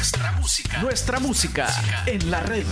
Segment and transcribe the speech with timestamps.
[0.00, 0.78] Nuestra música.
[0.78, 1.66] Nuestra música
[2.06, 2.64] en la red.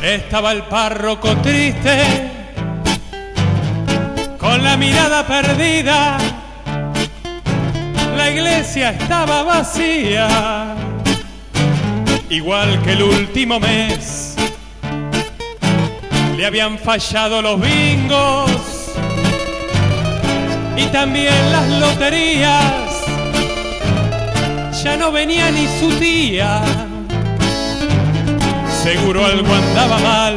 [0.00, 2.30] Estaba el párroco triste,
[4.38, 6.16] con la mirada perdida.
[8.16, 10.76] La iglesia estaba vacía,
[12.28, 14.29] igual que el último mes.
[16.40, 18.50] Le habían fallado los bingos
[20.74, 23.04] y también las loterías.
[24.82, 26.62] Ya no venía ni su tía
[28.82, 30.34] seguro algo andaba mal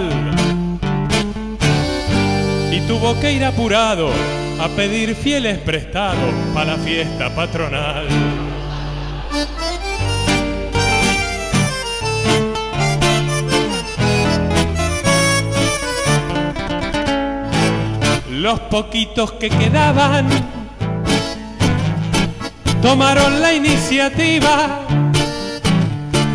[2.70, 4.10] y tuvo que ir apurado
[4.60, 8.06] a pedir fieles prestados para la fiesta patronal.
[18.44, 20.28] Los poquitos que quedaban
[22.82, 24.82] tomaron la iniciativa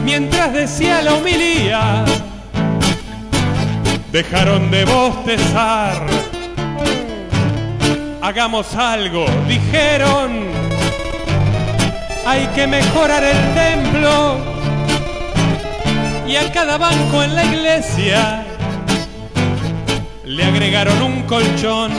[0.07, 2.07] mientras decía la homilía,
[4.11, 6.07] dejaron de bostezar.
[8.23, 10.47] Hagamos algo, dijeron,
[12.27, 14.39] hay que mejorar el templo
[16.27, 18.48] y a cada banco en la iglesia
[20.39, 21.91] le agregaron un colchón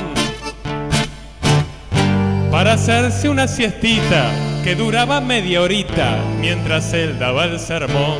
[2.49, 4.31] para hacerse una siestita
[4.63, 8.19] que duraba media horita mientras él daba el sermón.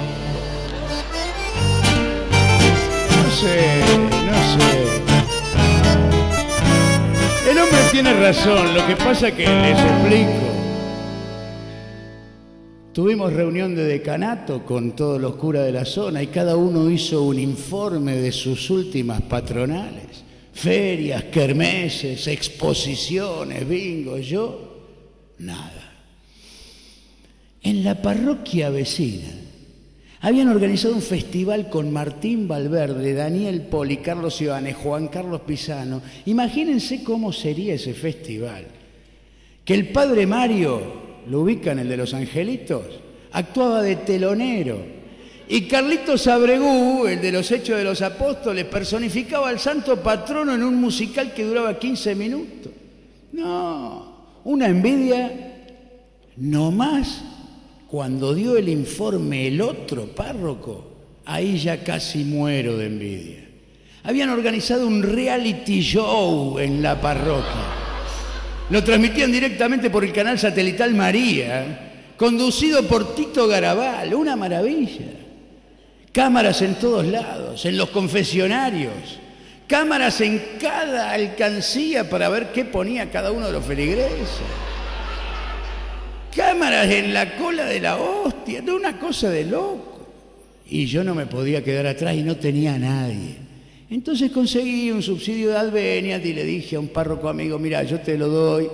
[3.16, 3.80] No sé,
[4.11, 5.00] no sé.
[7.50, 10.48] El hombre tiene razón, lo que pasa que les explico.
[12.94, 17.23] Tuvimos reunión de decanato con todos los curas de la zona y cada uno hizo
[17.23, 20.23] un informe de sus últimas patronales.
[20.54, 24.17] Ferias, kermeses, exposiciones, bingo.
[24.17, 24.88] Yo,
[25.38, 25.94] nada.
[27.61, 29.30] En la parroquia vecina
[30.21, 36.02] habían organizado un festival con Martín Valverde, Daniel Poli, Carlos Ivane, Juan Carlos Pisano.
[36.26, 38.66] Imagínense cómo sería ese festival.
[39.64, 42.86] Que el padre Mario, lo ubican el de los angelitos,
[43.32, 45.00] actuaba de telonero.
[45.48, 50.64] Y Carlitos Abregú, el de los Hechos de los Apóstoles, personificaba al santo patrono en
[50.64, 52.72] un musical que duraba 15 minutos.
[53.32, 55.56] No, una envidia
[56.38, 57.22] no más
[57.88, 60.88] cuando dio el informe el otro párroco,
[61.26, 63.50] ahí ya casi muero de envidia.
[64.04, 67.89] Habían organizado un reality show en la parroquia.
[68.70, 75.08] Lo transmitían directamente por el canal satelital María, conducido por Tito Garabal, una maravilla.
[76.12, 79.20] Cámaras en todos lados, en los confesionarios,
[79.68, 84.40] cámaras en cada alcancía para ver qué ponía cada uno de los feligreses
[86.40, 90.08] cámaras en la cola de la hostia, de una cosa de loco.
[90.70, 93.48] Y yo no me podía quedar atrás y no tenía a nadie.
[93.89, 98.00] Entonces conseguí un subsidio de Albenias y le dije a un párroco amigo, mira, yo
[98.00, 98.70] te lo doy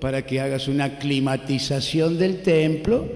[0.00, 3.08] para que hagas una climatización del templo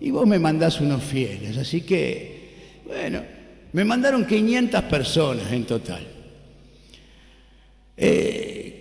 [0.00, 1.56] y vos me mandás unos fieles.
[1.58, 3.20] Así que, bueno,
[3.72, 6.06] me mandaron 500 personas en total.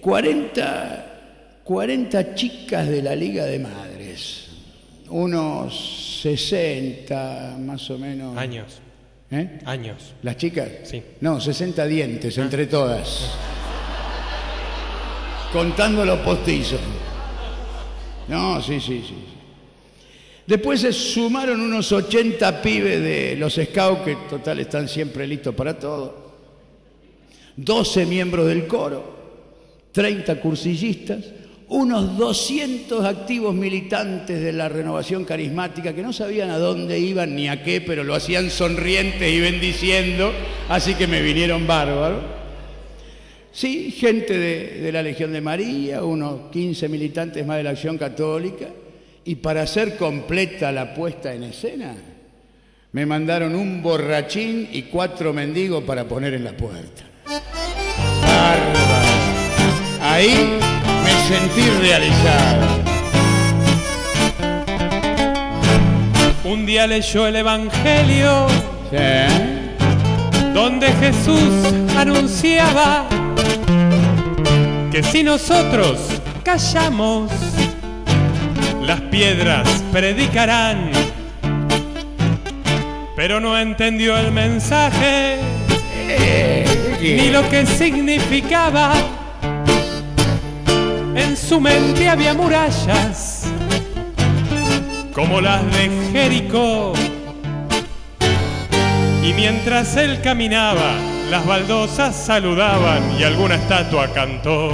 [0.01, 0.95] 40,
[1.55, 4.43] eh, 40 chicas de la Liga de Madres
[5.13, 8.35] unos 60 más o menos.
[8.35, 8.79] Años.
[9.33, 9.59] ¿Eh?
[9.65, 10.13] Años.
[10.21, 10.69] ¿Las chicas?
[10.83, 11.01] Sí.
[11.21, 13.31] No, 60 dientes entre todas.
[15.51, 16.79] Contando los postizos.
[18.27, 19.15] No, sí, sí, sí.
[20.45, 25.79] Después se sumaron unos 80 pibes de los scouts, que total están siempre listos para
[25.79, 26.33] todo.
[27.55, 29.15] 12 miembros del coro,
[29.93, 31.25] 30 cursillistas,
[31.69, 37.47] unos 200 activos militantes de la renovación carismática que no sabían a dónde iban ni
[37.47, 40.31] a qué, pero lo hacían sonrientes y bendiciendo,
[40.69, 42.21] así que me vinieron bárbaros.
[43.51, 47.97] Sí, gente de, de, la Legión de María, unos 15 militantes más de la Acción
[47.97, 48.67] Católica,
[49.25, 51.95] y para hacer completa la puesta en escena,
[52.91, 57.03] me mandaron un borrachín y cuatro mendigos para poner en la puerta.
[58.21, 59.13] Bárbaro.
[60.01, 60.59] Ahí
[61.27, 62.83] sentí realizado.
[66.43, 68.47] Un día leyó el Evangelio
[68.91, 68.97] ¿Sí?
[70.53, 73.05] donde Jesús anunciaba
[74.91, 75.99] que si nosotros
[76.43, 77.31] callamos,
[78.81, 80.91] las piedras predicarán.
[83.15, 85.37] Pero no entendió el mensaje
[87.01, 88.93] ni lo que significaba.
[91.15, 93.43] En su mente había murallas,
[95.13, 96.93] como las de Jericó.
[99.23, 100.95] Y mientras él caminaba,
[101.29, 104.71] las baldosas saludaban y alguna estatua cantó.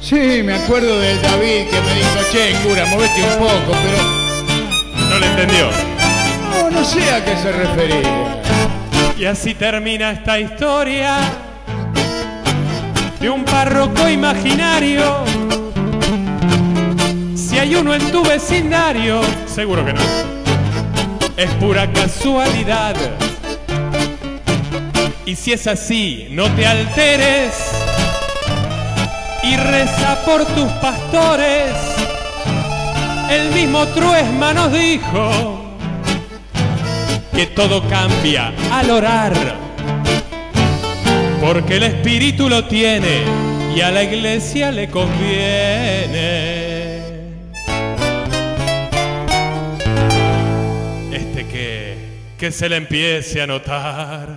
[0.00, 4.20] Sí, me acuerdo del David que me dijo, che, cura, movete un poco, pero...
[5.10, 5.68] No le entendió.
[6.52, 8.42] No, no sé a qué se refería.
[9.18, 11.18] Y así termina esta historia
[13.20, 15.39] de un párroco imaginario.
[17.60, 20.00] Hay uno en tu vecindario, seguro que no.
[21.36, 22.96] Es pura casualidad.
[25.26, 27.52] Y si es así, no te alteres
[29.42, 31.74] y reza por tus pastores.
[33.28, 35.76] El mismo Truesma nos dijo
[37.34, 39.34] que todo cambia al orar,
[41.42, 43.18] porque el espíritu lo tiene
[43.76, 46.49] y a la iglesia le conviene.
[52.40, 54.28] Que, se le empiece a notar.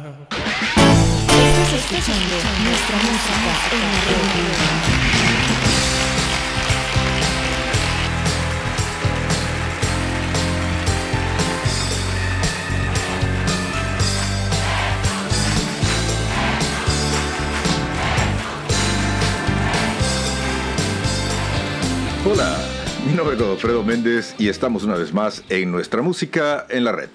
[22.25, 22.57] Hola,
[23.05, 26.91] mi nombre es Godofredo Méndez y estamos una vez más en Nuestra Música en la
[26.91, 27.09] Red.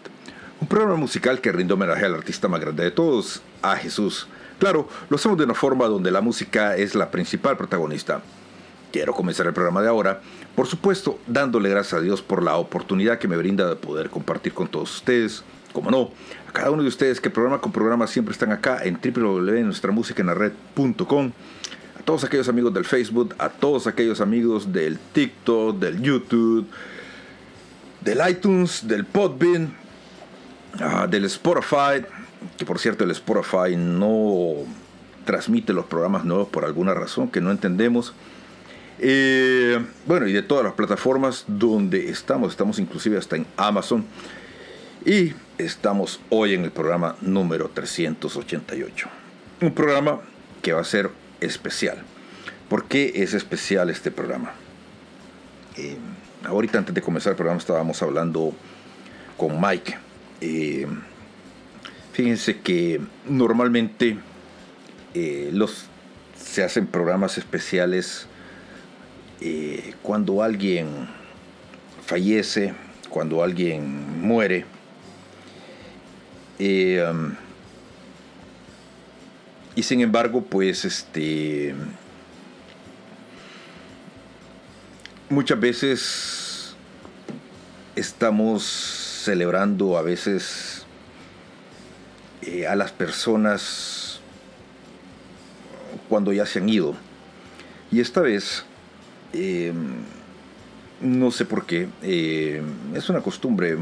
[0.68, 4.28] Un programa musical que rinde homenaje al artista más grande de todos, a Jesús.
[4.58, 8.20] Claro, lo hacemos de una forma donde la música es la principal protagonista.
[8.92, 10.20] Quiero comenzar el programa de ahora,
[10.54, 14.52] por supuesto, dándole gracias a Dios por la oportunidad que me brinda de poder compartir
[14.52, 15.42] con todos ustedes,
[15.72, 16.10] como no,
[16.46, 21.32] a cada uno de ustedes que programa con programa siempre están acá en www.nuestramusicaenlared.com
[22.04, 26.66] todos aquellos amigos del Facebook, a todos aquellos amigos del TikTok, del YouTube,
[28.02, 29.87] del iTunes, del Podbean,
[30.80, 32.04] ah, del Spotify,
[32.56, 34.54] que por cierto el Spotify no
[35.24, 38.14] transmite los programas nuevos por alguna razón que no entendemos.
[38.98, 44.04] Eh, bueno, y de todas las plataformas donde estamos, estamos inclusive hasta en Amazon.
[45.04, 49.08] Y estamos hoy en el programa número 388.
[49.60, 50.20] Un programa
[50.62, 51.10] que va a ser
[51.40, 51.98] especial.
[52.68, 54.52] ¿Por qué es especial este programa?
[55.76, 55.96] Eh,
[56.44, 58.52] ahorita antes de comenzar el programa estábamos hablando
[59.36, 60.07] con Mike.
[60.40, 60.86] Eh,
[62.12, 64.18] fíjense que normalmente
[65.14, 65.86] eh, los,
[66.36, 68.26] se hacen programas especiales
[70.02, 71.08] cuando alguien
[72.04, 72.74] fallece,
[73.08, 74.64] cuando alguien muere.
[76.58, 77.34] Um,
[79.76, 81.74] y sin embargo, pues este
[85.28, 86.74] muchas veces
[87.94, 90.86] estamos celebrando a veces
[92.42, 94.20] eh, a las personas
[96.08, 96.94] cuando ya se han ido.
[97.90, 98.64] Y esta vez,
[99.32, 99.72] eh,
[101.00, 102.62] no sé por qué, eh,
[102.94, 103.76] es una costumbre,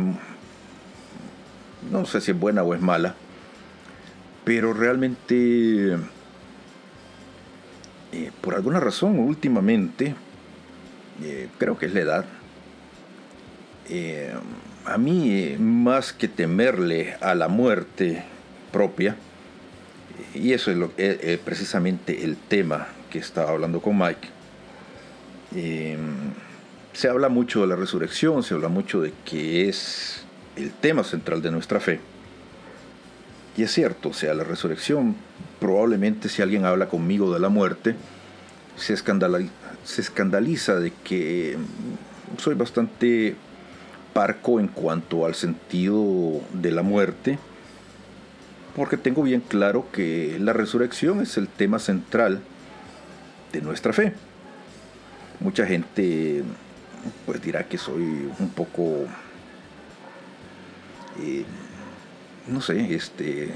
[1.91, 3.15] no sé si es buena o es mala,
[4.44, 5.97] pero realmente,
[8.40, 10.14] por alguna razón, últimamente,
[11.59, 12.25] creo que es la edad,
[14.87, 18.23] a mí, más que temerle a la muerte
[18.73, 19.16] propia,
[20.35, 20.90] y eso es lo,
[21.45, 24.28] precisamente el tema que estaba hablando con Mike,
[26.93, 30.25] se habla mucho de la resurrección, se habla mucho de que es
[30.57, 32.00] el tema central de nuestra fe.
[33.57, 35.16] Y es cierto, o sea, la resurrección,
[35.61, 37.97] probablemente si alguien habla conmigo de la muerte,
[38.76, 41.57] se, se escandaliza de que
[42.38, 43.35] soy bastante
[44.16, 47.38] parco en cuanto al sentido de la muerte,
[48.75, 52.40] porque tengo bien claro que la resurrección es el tema central
[53.52, 54.14] de nuestra fe.
[55.38, 56.42] Mucha gente
[57.26, 59.04] pues dirá que soy un poco
[61.23, 61.44] eh,
[62.46, 63.50] no sé, este,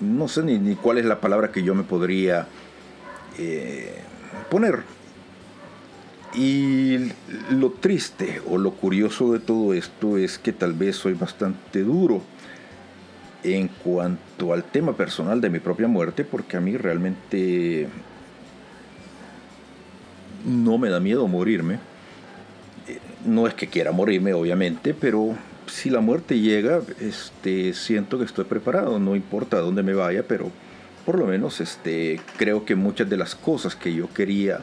[0.00, 2.46] no sé ni, cuál es la palabra que yo me podría
[3.36, 3.94] eh,
[4.50, 4.95] poner.
[6.36, 7.12] Y
[7.50, 12.20] lo triste o lo curioso de todo esto es que tal vez soy bastante duro
[13.42, 17.88] en cuanto al tema personal de mi propia muerte, porque a mí realmente
[20.44, 21.78] no me da miedo morirme.
[22.86, 25.34] Eh, no es que quiera morirme, obviamente, pero
[25.66, 30.50] si la muerte llega, este, siento que estoy preparado, no importa dónde me vaya, pero
[31.06, 34.60] por lo menos este, creo que muchas de las cosas que yo quería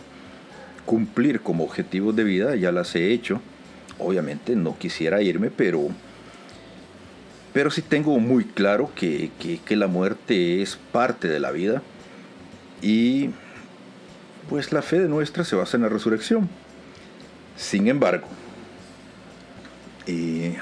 [0.86, 3.42] cumplir como objetivos de vida ya las he hecho.
[4.00, 5.90] Obviamente no quisiera irme, pero,
[7.54, 9.32] pero sí tengo muy claro que,
[9.66, 11.82] que, la muerte es parte de la vida
[12.82, 13.30] y
[14.50, 16.50] pues la fe de nuestra se basa en la resurrección.
[17.56, 18.28] Sin embargo,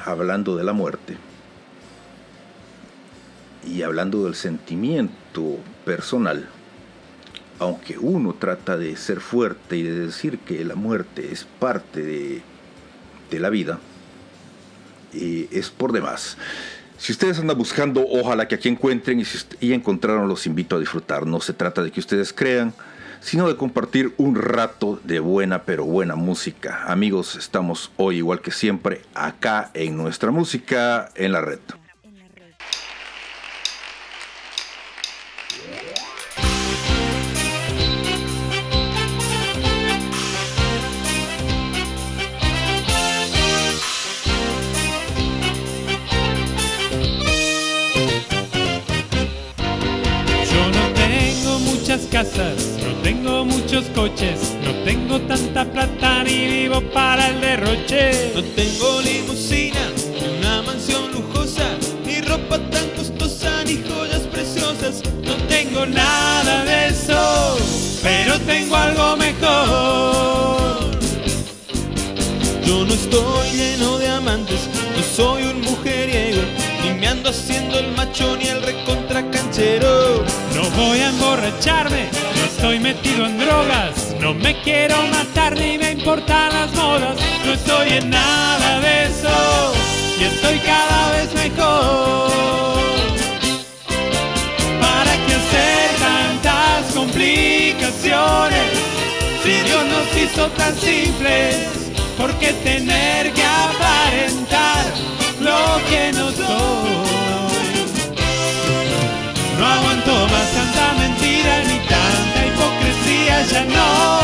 [0.05, 1.15] hablando de la muerte
[3.65, 6.47] y hablando del sentimiento personal,
[7.61, 13.39] aunque uno trata de ser fuerte y de decir que la muerte es parte de,
[13.39, 13.79] la vida,
[15.13, 16.37] eh, es por demás.
[16.97, 20.79] Si ustedes andan buscando, ojalá que aquí encuentren y si y encontraron, los invito a
[20.79, 21.27] disfrutar.
[21.27, 22.73] No se trata de que ustedes crean,
[23.21, 26.83] sino de compartir un rato de buena pero buena música.
[26.87, 31.59] Amigos, estamos hoy igual que siempre acá en nuestra música en la red.
[57.71, 59.79] No tengo limusina,
[60.19, 61.63] ni una mansión lujosa,
[62.05, 65.01] ni ropa tan costosa, ni joyas preciosas.
[65.23, 67.57] No tengo nada de eso,
[68.03, 70.91] pero tengo algo mejor.
[72.65, 76.41] Yo no estoy lleno de amantes, no soy un mujeriego,
[76.83, 80.25] ni me ando haciendo el macho ni el recontra canchero.
[80.53, 85.91] No voy a emborracharme, no estoy metido en drogas, no me quiero matar ni me
[85.91, 89.73] importan las modas, no estoy en nada de eso
[90.19, 92.79] y estoy cada vez mejor.
[94.79, 98.67] ¿Para qué hacer tantas complicaciones?
[99.43, 101.55] Si Dios nos hizo tan simples,
[102.15, 104.85] ¿por qué tener que aparentar
[105.39, 106.91] lo que no soy?
[109.57, 110.93] No aguanto más tanta
[113.49, 114.21] ya no.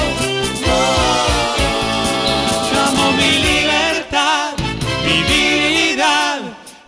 [2.72, 4.54] Yo amo mi libertad,
[5.06, 6.40] mi vida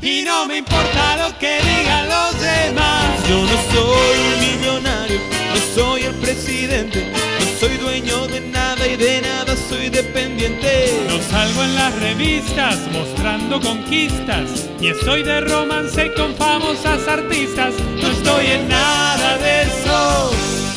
[0.01, 3.05] y no me importa lo que digan los demás.
[3.27, 5.19] Yo no soy un millonario,
[5.53, 11.05] no soy el presidente, no soy dueño de nada y de nada soy dependiente.
[11.07, 17.73] No salgo en las revistas mostrando conquistas, ni estoy de romance con famosas artistas.
[18.01, 20.31] No estoy en nada de eso,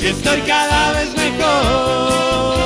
[0.08, 2.61] estoy cada vez mejor.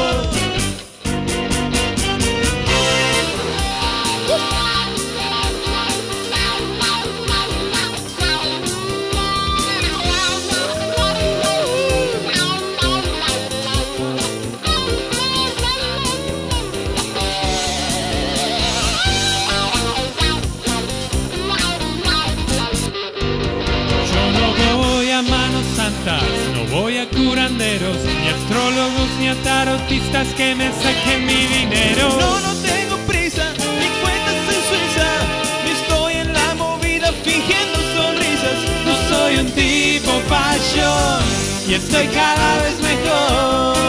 [29.35, 32.09] Tarotistas que me saquen mi dinero.
[32.21, 35.11] No, no tengo prisa, ni cuentas en Suiza,
[35.65, 38.59] ni estoy en la movida fingiendo sonrisas.
[38.85, 41.23] No soy un tipo fashion
[41.69, 43.86] y estoy cada vez mejor.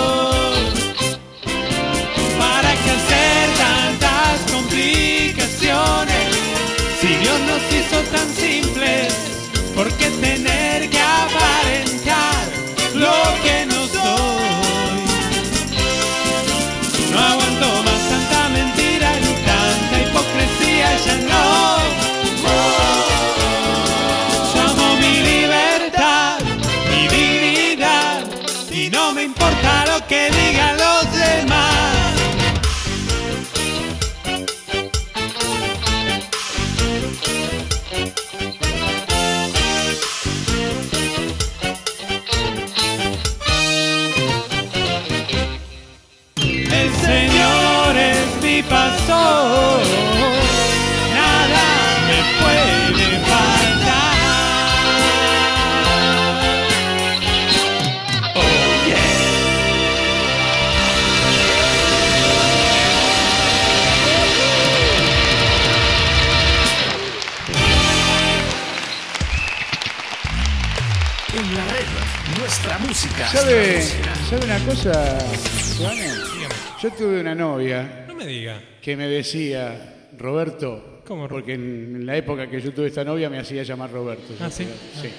[76.97, 78.61] Tuve una novia No me diga.
[78.81, 83.29] que me decía, Roberto, ¿Cómo, Ro- porque en la época que yo tuve esta novia
[83.29, 84.33] me hacía llamar Roberto.
[84.41, 84.65] Ah, ¿sí?
[85.01, 85.09] Sí.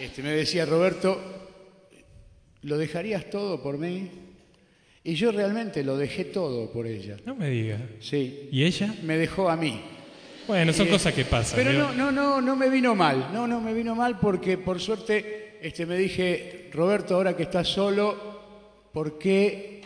[0.00, 1.20] este, me decía, Roberto,
[2.62, 4.08] ¿lo dejarías todo por mí?
[5.02, 7.16] Y yo realmente lo dejé todo por ella.
[7.24, 7.78] No me diga.
[8.00, 8.48] Sí.
[8.52, 8.94] ¿Y ella?
[9.02, 9.80] Me dejó a mí.
[10.46, 11.56] Bueno, son Eh, cosas que pasan.
[11.56, 11.80] Pero ¿vio?
[11.80, 13.30] no, no, no, no me vino mal.
[13.32, 17.66] No, no me vino mal porque por suerte este, me dije, Roberto, ahora que estás
[17.68, 19.79] solo, ¿por qué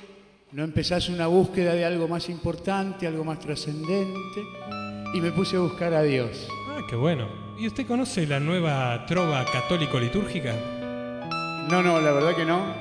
[0.54, 4.40] no empezás una búsqueda de algo más importante, algo más trascendente?
[5.12, 6.46] Y me puse a buscar a Dios.
[6.68, 7.26] Ah, qué bueno.
[7.58, 10.54] ¿Y usted conoce la nueva trova católico litúrgica?
[11.68, 12.72] No, no, la verdad que no.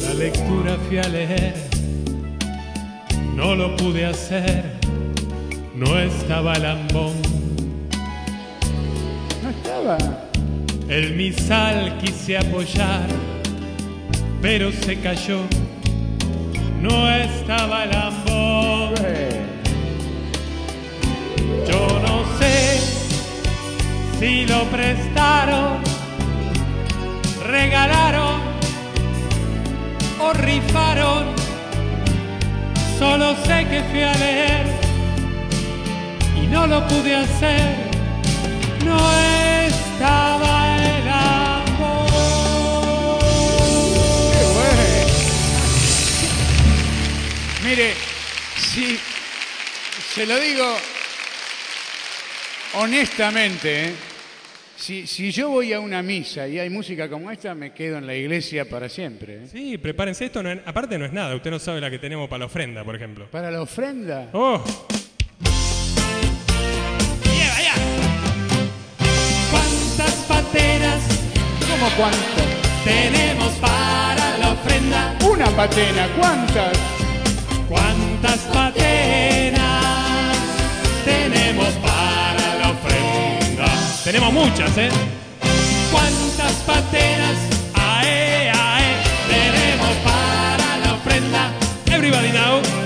[0.00, 1.54] La lectura fui a leer,
[3.34, 4.64] no lo pude hacer,
[5.74, 7.14] no estaba lambón.
[9.42, 10.26] No estaba.
[10.88, 13.06] El misal quise apoyar,
[14.40, 15.40] pero se cayó,
[16.80, 18.94] no estaba lambón.
[19.04, 19.42] Eh,
[21.68, 22.78] Yo no sé
[24.20, 25.78] si lo prestaron,
[27.48, 28.40] regalaron
[30.20, 31.24] o rifaron.
[32.96, 34.66] Solo sé que fui a leer
[36.40, 37.74] y no lo pude hacer.
[38.84, 38.96] No
[39.66, 40.55] estaba
[47.66, 47.94] Mire,
[48.56, 48.96] si
[50.14, 50.64] se lo digo
[52.74, 53.92] honestamente, ¿eh?
[54.76, 58.06] si, si yo voy a una misa y hay música como esta, me quedo en
[58.06, 59.34] la iglesia para siempre.
[59.44, 59.48] ¿eh?
[59.50, 60.42] Sí, prepárense esto.
[60.44, 61.34] no es- aparte no es nada.
[61.34, 63.26] Usted no sabe la que tenemos para la ofrenda, por ejemplo.
[63.32, 64.28] Para la ofrenda.
[64.32, 64.62] ¡Oh!
[69.50, 71.02] ¿Cuántas pateras
[71.68, 72.42] ¿Cómo cuánto?
[72.84, 75.16] tenemos para la ofrenda?
[75.28, 76.95] Una patena, ¿cuántas?
[77.68, 79.60] ¿Cuántas pateras
[81.04, 83.66] tenemos para la ofrenda?
[84.04, 84.88] Tenemos muchas, ¿eh?
[85.90, 87.36] ¿Cuántas pateras
[87.74, 88.94] ae, ae,
[89.28, 91.50] tenemos para la ofrenda?
[91.86, 92.85] Everybody now.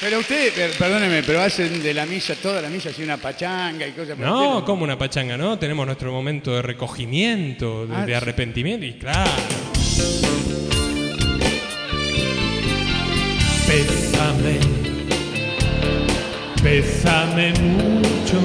[0.00, 3.86] Pero usted, per- perdóneme, pero hacen de la misa, toda la misa así una pachanga
[3.86, 4.64] y cosas por el No, estilo.
[4.64, 5.58] como una pachanga, ¿no?
[5.58, 8.12] Tenemos nuestro momento de recogimiento, de, Ah, de sí.
[8.12, 9.30] arrepentimiento, y claro.
[13.66, 14.60] Pésame,
[16.62, 18.40] pésame mucho,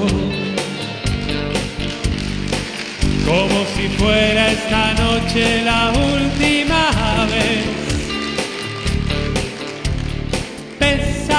[3.24, 7.81] como si fuera esta noche la última vez.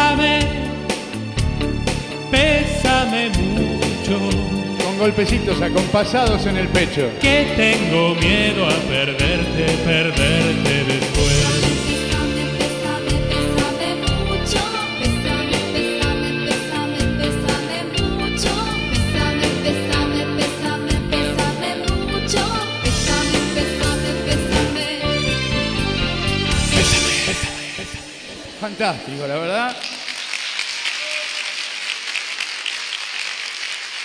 [0.04, 0.40] Pésame,
[2.30, 4.20] pésame mucho.
[4.84, 7.10] Con golpecitos acompasados en el pecho.
[7.22, 11.46] que tengo miedo a perderte, perderte después.
[11.88, 13.96] Pésame, pésame, pésame
[14.28, 14.64] mucho.
[15.00, 17.80] Pésame, pésame, pésame, pésame
[18.20, 18.54] mucho.
[18.92, 21.72] Pésame, pésame, pésame, pésame
[22.12, 22.44] mucho.
[22.84, 24.84] Pésame, pésame, pésame.
[28.60, 29.76] Fantástico, la verdad.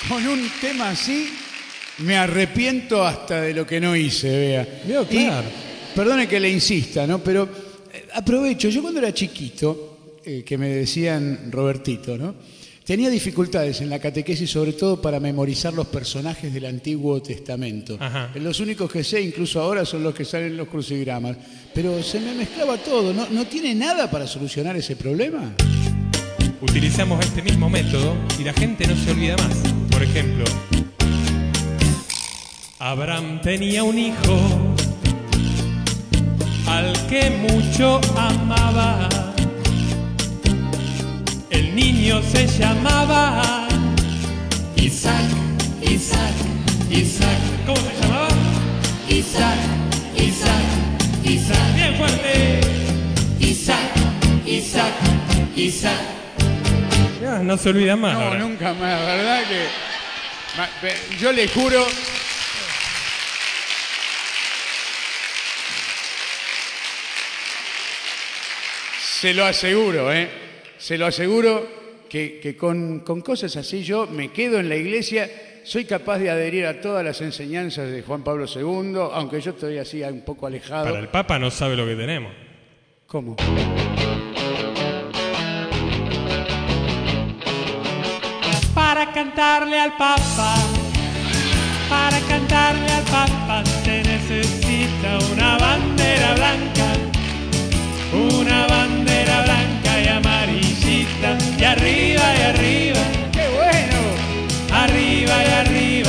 [0.08, 1.28] Con un tema así,
[1.98, 4.80] me arrepiento hasta de lo que no hice, vea.
[4.86, 5.48] Veo, Y, claro.
[5.94, 7.18] perdone que le insista, ¿no?
[7.18, 7.46] Pero
[7.92, 12.34] eh, aprovecho, yo cuando era chiquito, eh, que me decían Robertito, ¿no?
[12.84, 17.98] Tenía dificultades en la catequesis, sobre todo para memorizar los personajes del Antiguo Testamento.
[18.00, 18.30] Ajá.
[18.36, 21.36] Los únicos que sé, incluso ahora, son los que salen en los crucigramas.
[21.74, 23.12] Pero se me mezclaba todo.
[23.12, 25.52] ¿No, ¿No tiene nada para solucionar ese problema?
[26.62, 29.87] Utilizamos este mismo método y la gente no se olvida más.
[29.98, 30.44] Por ejemplo,
[32.78, 34.76] Abraham tenía un hijo
[36.68, 39.08] al que mucho amaba.
[41.50, 43.66] El niño se llamaba
[44.76, 45.24] Isaac,
[45.82, 46.34] Isaac,
[46.92, 47.38] Isaac.
[47.66, 48.28] ¿Cómo se llamaba?
[49.08, 49.58] Isaac,
[50.16, 50.64] Isaac,
[51.24, 51.74] Isaac.
[51.74, 52.60] Bien fuerte.
[53.40, 53.90] Isaac,
[54.46, 54.92] Isaac,
[55.56, 56.00] Isaac.
[57.20, 58.14] Ya, no se olvida más.
[58.14, 58.38] No, ahora.
[58.38, 59.42] nunca más, ¿verdad?
[59.48, 59.87] Que
[61.18, 61.86] yo le juro.
[69.00, 70.28] Se lo aseguro, ¿eh?
[70.78, 71.66] Se lo aseguro
[72.08, 75.28] que, que con, con cosas así yo me quedo en la iglesia,
[75.64, 79.78] soy capaz de adherir a todas las enseñanzas de Juan Pablo II, aunque yo estoy
[79.78, 80.84] así un poco alejado.
[80.84, 82.32] Para el Papa no sabe lo que tenemos.
[83.06, 83.36] ¿Cómo?
[89.38, 90.56] Cantarle al Papa,
[91.88, 96.88] para cantarle al papa se necesita una bandera blanca,
[98.12, 103.00] una bandera blanca y amarillita, y arriba y arriba,
[103.32, 103.98] ¡Qué bueno!
[104.72, 105.52] arriba y arriba.
[105.52, 106.07] y arriba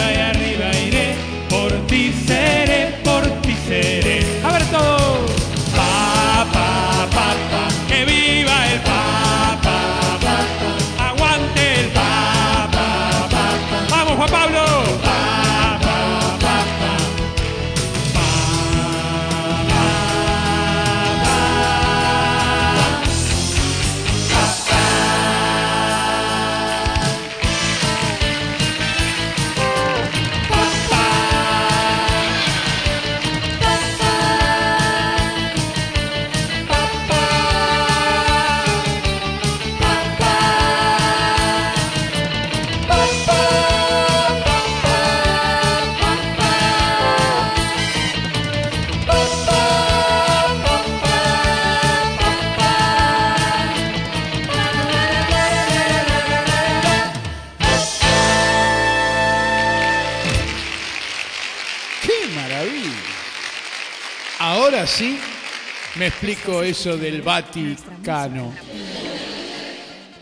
[66.21, 68.53] explico eso del Vaticano.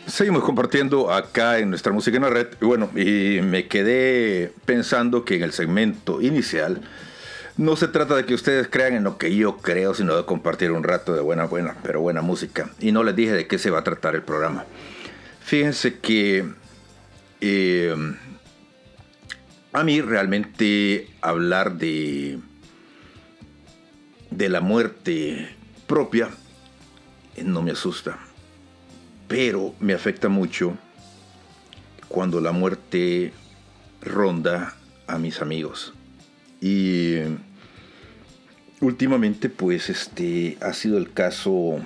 [0.05, 2.49] Seguimos compartiendo acá en nuestra música en la red.
[2.61, 6.81] Bueno, y me quedé pensando que en el segmento inicial
[7.57, 10.71] no se trata de que ustedes crean en lo que yo creo, sino de compartir
[10.71, 12.69] un rato de buena, buena, pero buena música.
[12.79, 14.65] Y no les dije de qué se va a tratar el programa.
[15.41, 16.45] Fíjense que
[17.41, 17.95] eh,
[19.73, 22.37] a mí realmente hablar de,
[24.29, 25.56] de la muerte
[25.87, 26.29] propia
[27.35, 28.19] eh, no me asusta
[29.27, 30.77] pero me afecta mucho
[32.07, 33.33] cuando la muerte
[34.01, 35.93] ronda a mis amigos.
[36.61, 37.37] Y eh,
[38.79, 41.79] últimamente pues este ha sido el caso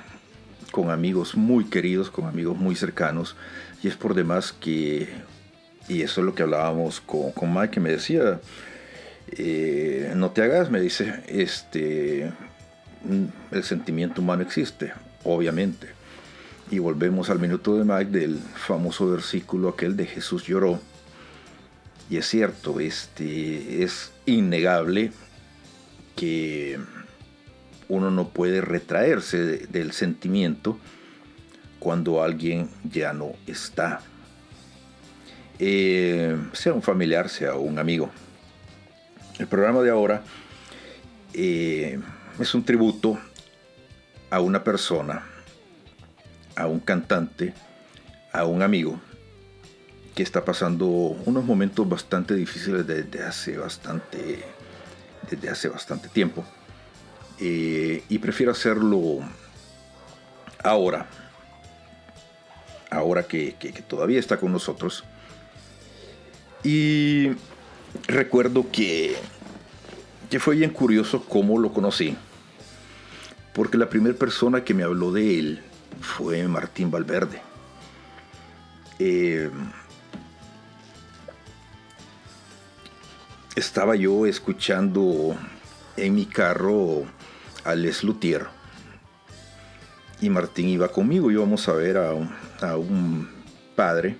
[0.72, 3.36] con amigos muy queridos, con amigos muy cercanos,
[3.84, 5.10] y es por demás que,
[5.90, 8.40] y eso es lo que hablábamos con, con Mike, me decía,
[9.32, 12.32] eh, no te hagas, me dice, este,
[13.52, 15.88] el sentimiento humano existe, obviamente.
[16.70, 20.80] Y volvemos al minuto de Mike del famoso versículo aquel de Jesús lloró.
[22.10, 25.12] Y es cierto, este, es innegable
[26.16, 26.80] que
[27.90, 30.78] uno no puede retraerse de- del sentimiento
[31.80, 34.02] cuando alguien ya no está.
[35.60, 38.10] Eh, sea un familiar, sea un amigo.
[39.40, 40.24] El programa de ahora
[41.34, 42.00] eh,
[42.42, 43.18] es un tributo
[44.30, 45.26] a una persona
[46.56, 47.54] a un cantante,
[48.34, 49.00] a un amigo
[50.16, 54.44] que está pasando unos momentos bastante difíciles desde hace bastante,
[55.30, 56.44] desde hace bastante tiempo.
[57.40, 59.20] Eh, y prefiero hacerlo
[60.64, 61.08] ahora,
[62.90, 65.06] ahora que, que- todavía está con nosotros.
[66.64, 67.30] Y
[68.08, 69.16] recuerdo que,
[70.30, 72.16] que fue bien curioso cómo lo conocí.
[73.54, 75.64] Porque la primera persona que me habló de él
[76.00, 77.42] fue Martín Valverde.
[79.00, 79.50] Eh,
[83.56, 85.36] estaba yo escuchando
[85.98, 87.04] en mi carro
[87.64, 88.48] a Les Luthier.
[90.22, 92.14] Y Martín iba conmigo, íbamos a ver a
[92.62, 93.28] a un
[93.76, 94.18] padre,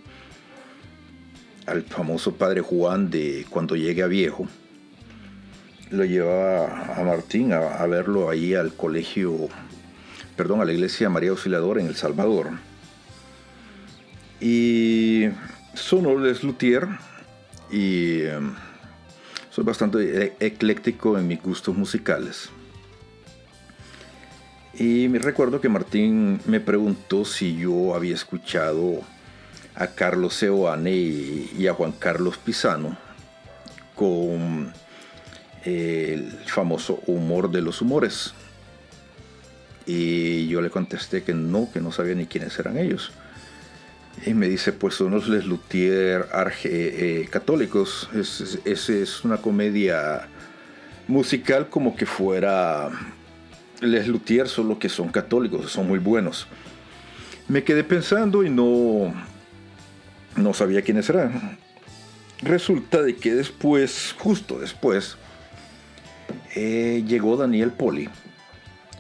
[1.66, 4.48] al famoso padre Juan de Cuando llegue a viejo.
[5.92, 9.50] Lo llevaba a Martín a, verlo ahí al colegio
[10.38, 12.52] perdón, a la iglesia María Auxiliadora en El Salvador.
[14.40, 15.28] Y
[15.74, 16.88] sonó Les Luthier
[17.70, 18.40] y eh,
[19.50, 22.50] soy bastante e- ecléctico en mis gustos musicales.
[24.74, 29.02] Y me recuerdo que Martín me preguntó si yo había escuchado
[29.76, 32.98] a Carlos Seoane y, y a Juan Carlos Pisano
[33.94, 34.74] con
[35.66, 38.34] el famoso humor de los humores.
[39.86, 43.12] Y yo le contesté que no, que no sabía ni quiénes eran ellos.
[44.26, 48.10] Y me dice, pues son los Les Luthier arge- eh, católicos.
[48.14, 50.28] Es, es, es- es una comedia
[51.08, 52.90] musical como que fuera
[53.82, 56.48] Les Luthier, solo que son católicos, son muy buenos.
[57.48, 59.14] Me quedé pensando y no,
[60.36, 61.58] no sabía quiénes eran.
[62.42, 65.18] Resulta de que después, justo después,
[66.56, 68.10] eh, llegó Daniel Poli.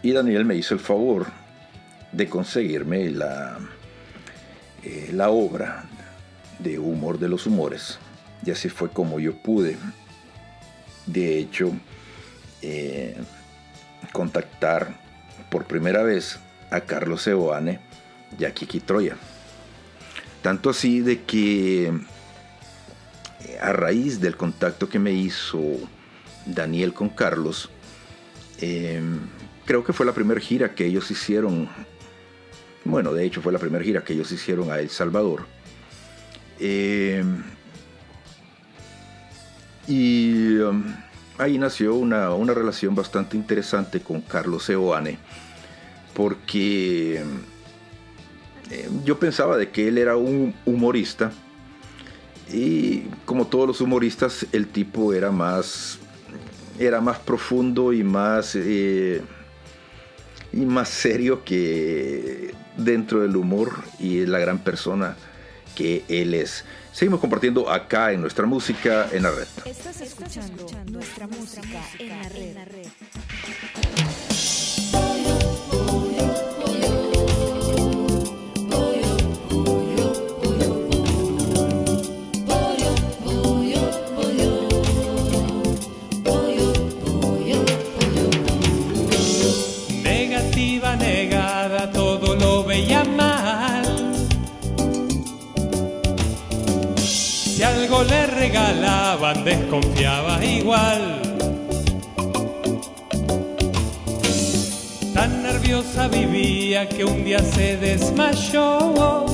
[0.03, 1.27] Y Daniel me hizo el favor
[2.11, 3.59] de conseguirme la,
[4.83, 5.85] eh, la obra
[6.59, 7.99] de Humor de los Humores.
[8.45, 9.77] Y así fue como yo pude
[11.05, 11.71] de hecho,
[12.61, 13.15] eh,
[14.11, 14.95] contactar
[15.49, 17.79] por primera vez a Carlos Seoane
[18.37, 19.17] y a Kiki Troya.
[20.41, 21.91] Tanto así de que
[23.59, 25.59] a raíz del contacto que me hizo
[26.45, 27.69] Daniel con Carlos,
[28.59, 29.01] eh,
[29.65, 31.69] creo que fue la primera gira que ellos hicieron.
[32.83, 35.45] Bueno, de hecho fue la primera gira que ellos hicieron a El Salvador.
[36.59, 37.23] Eh,
[39.87, 40.83] y um,
[41.37, 45.17] ahí nació una, una relación bastante interesante con Carlos Seoane,
[46.13, 47.23] porque
[49.03, 51.31] yo pensaba de que él era un humorista
[52.51, 55.99] y como todos los humoristas el tipo era más
[56.85, 59.21] era más profundo y más eh,
[60.53, 65.15] y más serio que dentro del humor y la gran persona
[65.75, 66.65] que él es.
[66.91, 69.31] Seguimos compartiendo acá en nuestra música en la
[70.91, 72.09] nuestra música en
[72.55, 72.87] la red.
[96.97, 101.21] Si algo le regalaban, desconfiaba igual.
[105.13, 109.25] Tan nerviosa vivía que un día se desmayó.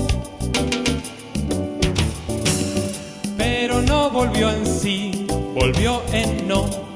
[3.37, 6.47] Pero no volvió en sí, volvió en.
[6.47, 6.86] No,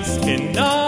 [0.00, 0.79] enough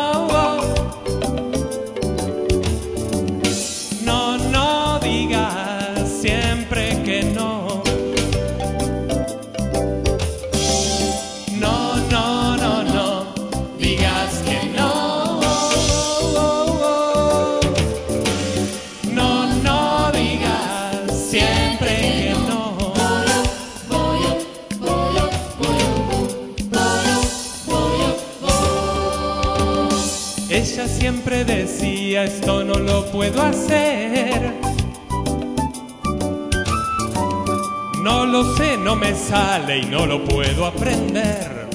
[32.24, 34.52] esto no lo puedo hacer.
[38.02, 41.68] No lo sé, no me sale y no lo puedo aprender.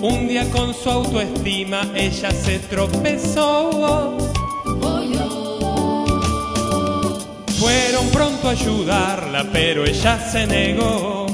[0.00, 4.16] Un día con su autoestima ella se tropezó.
[7.58, 11.25] Fueron pronto a ayudarla, pero ella se negó.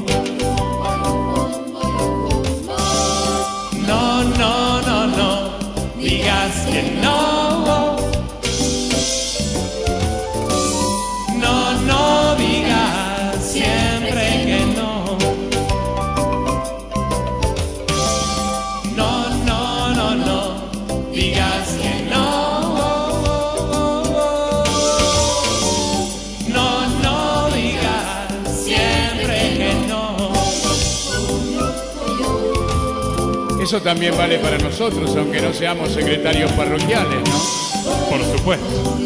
[33.73, 38.11] Eso también vale para nosotros, aunque no seamos secretarios parroquiales, ¿no?
[38.11, 38.99] Por supuesto.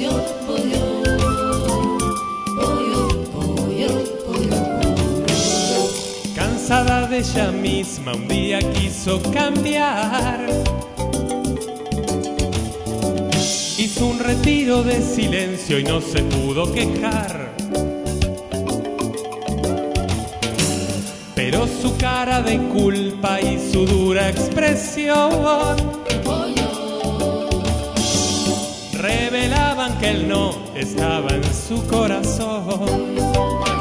[6.34, 10.44] Cansada de ella misma, un día quiso cambiar.
[13.78, 17.45] Hizo un retiro de silencio y no se pudo quejar.
[21.86, 25.30] Su cara de culpa y su dura expresión
[28.92, 33.75] revelaban que él no estaba en su corazón.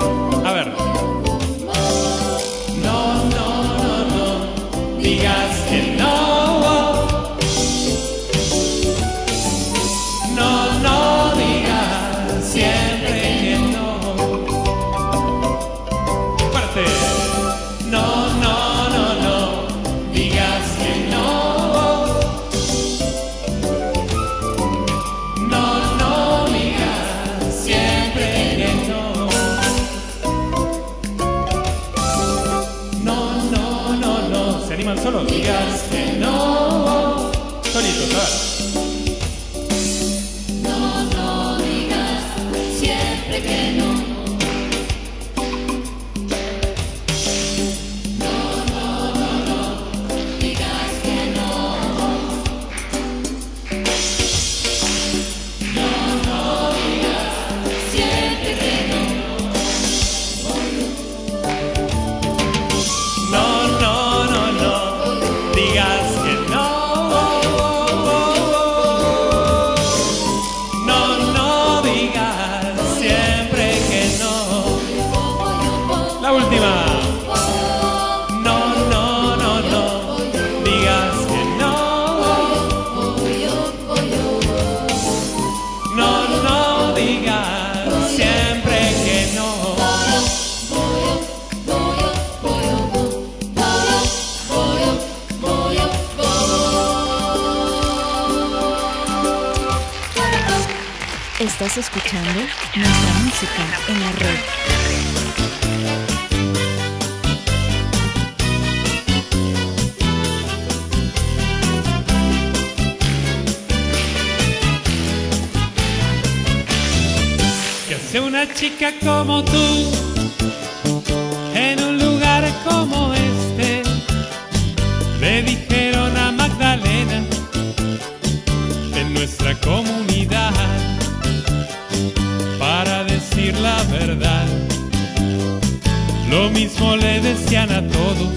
[136.29, 138.33] Lo mismo le decían a todos.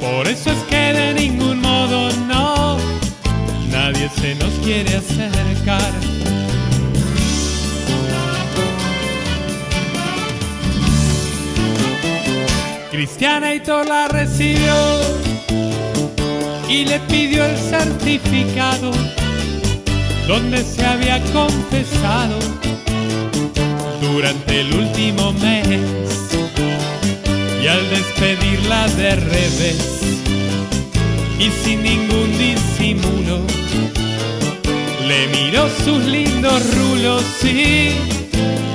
[0.00, 2.78] Por eso es que de ningún modo no,
[3.70, 5.92] nadie se nos quiere acercar.
[12.90, 14.74] Cristiana y la recibió
[16.68, 18.90] y le pidió el certificado
[20.26, 22.38] donde se había confesado
[24.12, 25.80] durante el último mes.
[27.62, 29.96] Y al despedirla de revés
[31.38, 33.40] y sin ningún disimulo
[35.06, 37.90] le miró sus lindos rulos y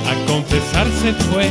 [0.08, 1.50] a confesarse fue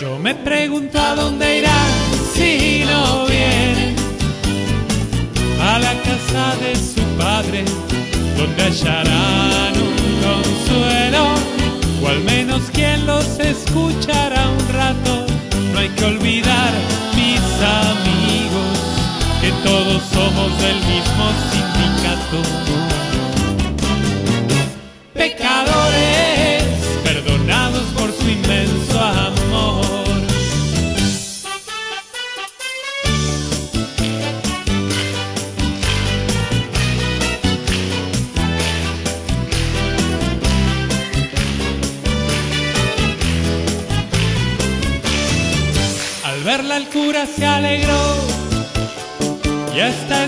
[0.00, 1.76] Yo me pregunto a dónde irá
[2.34, 3.27] si no
[5.78, 7.64] a la casa de su padre,
[8.36, 11.24] donde hallarán un consuelo,
[12.02, 15.26] o al menos quien los escuchará un rato.
[15.72, 16.72] No hay que olvidar,
[17.14, 17.40] mis
[17.84, 18.78] amigos,
[19.40, 22.97] que todos somos del mismo sindicato.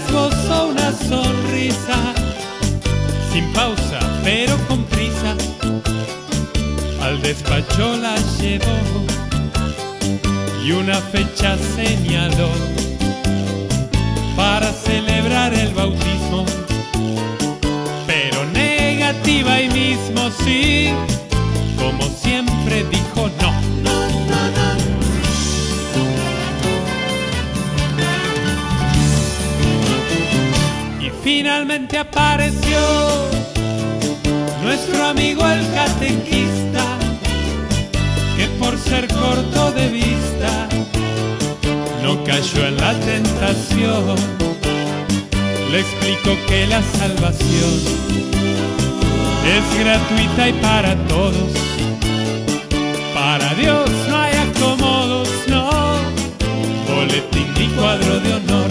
[0.00, 0.29] Y hasta
[46.70, 47.74] la salvación
[49.56, 51.50] es gratuita y para todos.
[53.12, 55.68] Para Dios no hay acomodos, no,
[56.88, 58.70] boletín ni cuadro de honor.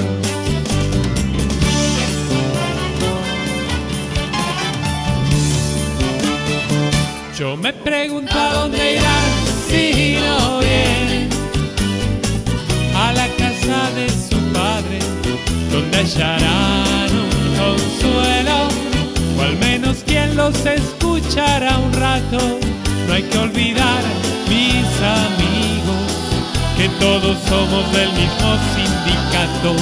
[7.37, 9.31] Yo me pregunto a dónde irán
[9.67, 11.29] si no vienen
[12.95, 14.99] a la casa de su padre,
[15.71, 16.58] donde hallarán
[20.49, 22.59] los escuchará un rato.
[23.07, 24.03] No hay que olvidar,
[24.47, 24.89] mis
[25.23, 26.11] amigos,
[26.77, 29.75] que todos somos del mismo sindicato.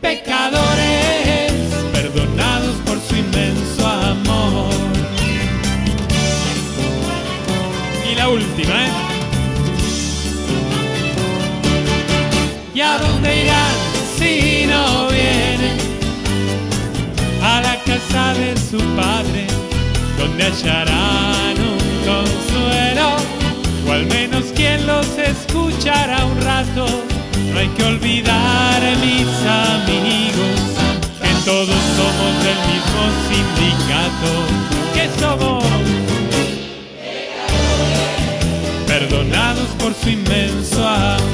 [0.00, 1.52] Pecadores,
[1.92, 4.74] perdonados por su inmenso amor.
[8.10, 8.92] Y la última, ¿eh?
[12.74, 13.63] ¿Y a dónde irán
[18.14, 19.44] de su padre,
[20.16, 23.16] donde hallarán un consuelo,
[23.88, 26.86] o al menos quien los escuchará un rato.
[27.52, 29.26] No hay que olvidar, mis
[29.68, 30.60] amigos,
[31.20, 34.30] que todos somos del mismo sindicato,
[34.94, 35.64] que somos
[38.86, 41.33] perdonados por su inmenso amor.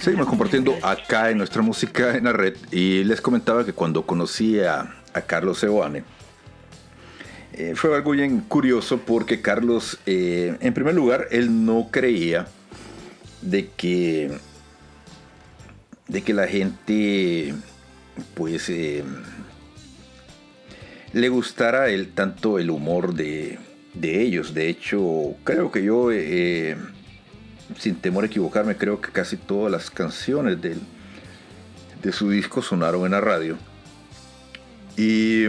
[0.00, 4.58] Seguimos compartiendo acá en nuestra música en la red y les comentaba que cuando conocí
[4.58, 6.04] a, a Carlos Seoane
[7.52, 12.46] eh, fue algo bien curioso porque Carlos, eh, en primer lugar, él no creía
[13.42, 14.30] de que
[16.08, 17.54] de que la gente
[18.32, 19.04] pues eh,
[21.12, 23.58] le gustara el, tanto el humor de,
[23.92, 24.54] de ellos.
[24.54, 26.10] De hecho, creo que yo
[27.78, 30.80] sin temor a equivocarme, creo que casi todas las canciones del-
[32.02, 33.56] de su disco sonaron en la radio.
[34.96, 35.46] Y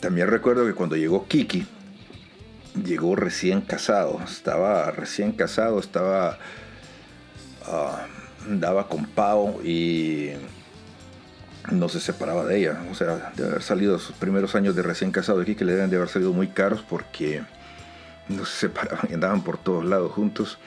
[0.00, 1.66] también recuerdo que cuando llegó Kiki,
[2.84, 6.38] llegó recién casado, estaba recién casado, estaba...
[7.66, 8.06] ah,
[8.46, 10.32] andaba con Pau y
[11.72, 12.84] no se separaba de ella.
[12.90, 15.88] O sea, de haber salido sus primeros años de recién casado de Kiki le deben
[15.90, 17.42] de haber salido muy caros porque
[18.28, 20.58] no se separaban y andaban por todos lados juntos.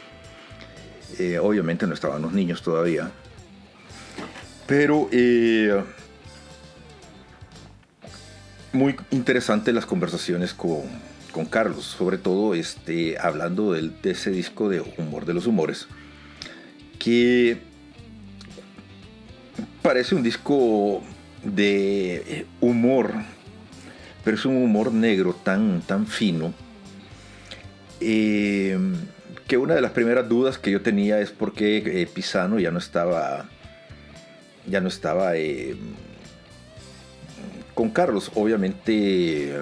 [1.19, 3.11] Eh, obviamente no estaban los niños todavía.
[4.67, 5.81] Pero eh,
[8.73, 10.81] muy interesante las conversaciones con,
[11.31, 15.87] con Carlos, sobre todo este, hablando del- de ese disco de Humor de los Humores,
[16.99, 17.59] que
[19.81, 21.01] parece un disco
[21.43, 23.13] de eh, humor,
[24.25, 26.53] pero es un humor negro tan, tan fino
[28.01, 28.77] eh,
[29.47, 32.69] que una de las primeras dudas que yo tenía es por qué eh, Pisano ya
[32.69, 33.45] no estaba
[34.65, 35.75] ya no estaba eh,
[37.73, 38.31] con Carlos.
[38.35, 39.61] Obviamente eh,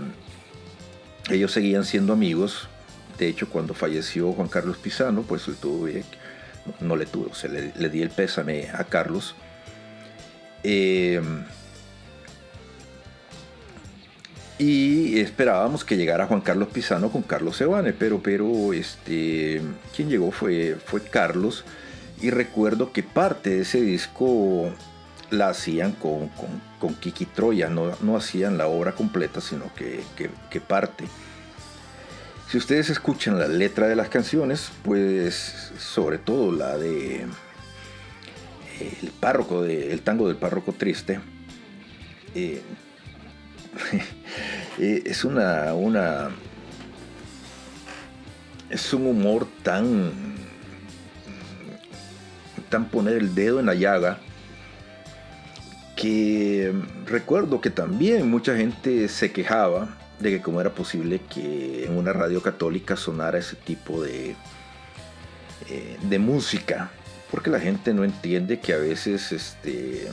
[1.29, 2.67] ellos seguían siendo amigos.
[3.19, 6.03] De hecho cuando falleció Juan Carlos Pisano pues le tuve
[6.65, 9.35] no, no le tuve o sea, le, di el pésame a Carlos.
[10.63, 11.21] Eh,
[14.57, 19.61] y esperábamos que llegara Juan Carlos Pisano con Carlos Sebane, pero, pero este,
[19.95, 21.65] quien llegó fue, fue Carlos.
[22.21, 24.73] Y recuerdo que parte de ese disco
[25.29, 30.01] la hacían con, con, con Kiki Troya, no, no hacían la obra completa, sino que,
[30.15, 31.03] que- parte.
[32.49, 37.23] Si ustedes escuchan la letra de las canciones, pues sobre todo la de
[38.79, 41.19] eh, el párroco de, el tango del párroco triste,
[42.35, 42.61] eh,
[44.79, 46.29] es una, una
[48.69, 50.11] es un humor tan
[52.69, 54.17] tan poner el dedo en la llaga
[55.95, 56.73] que
[57.05, 62.11] recuerdo que también mucha gente se quejaba de que cómo era posible que en una
[62.11, 64.35] radio católica sonara ese tipo de
[65.69, 66.91] eh, de música
[67.31, 70.07] porque la gente no entiende que a veces este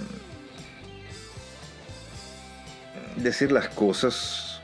[3.17, 4.61] decir las cosas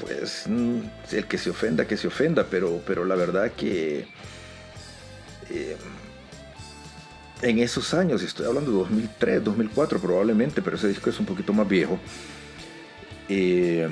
[0.00, 0.78] pues mm,
[1.12, 4.06] el que se ofenda que se ofenda pero pero la verdad que
[5.50, 5.76] eh,
[7.42, 11.52] en esos años estoy hablando de 2003 2004 probablemente pero ese disco es un poquito
[11.52, 11.98] más viejo
[13.28, 13.88] eh,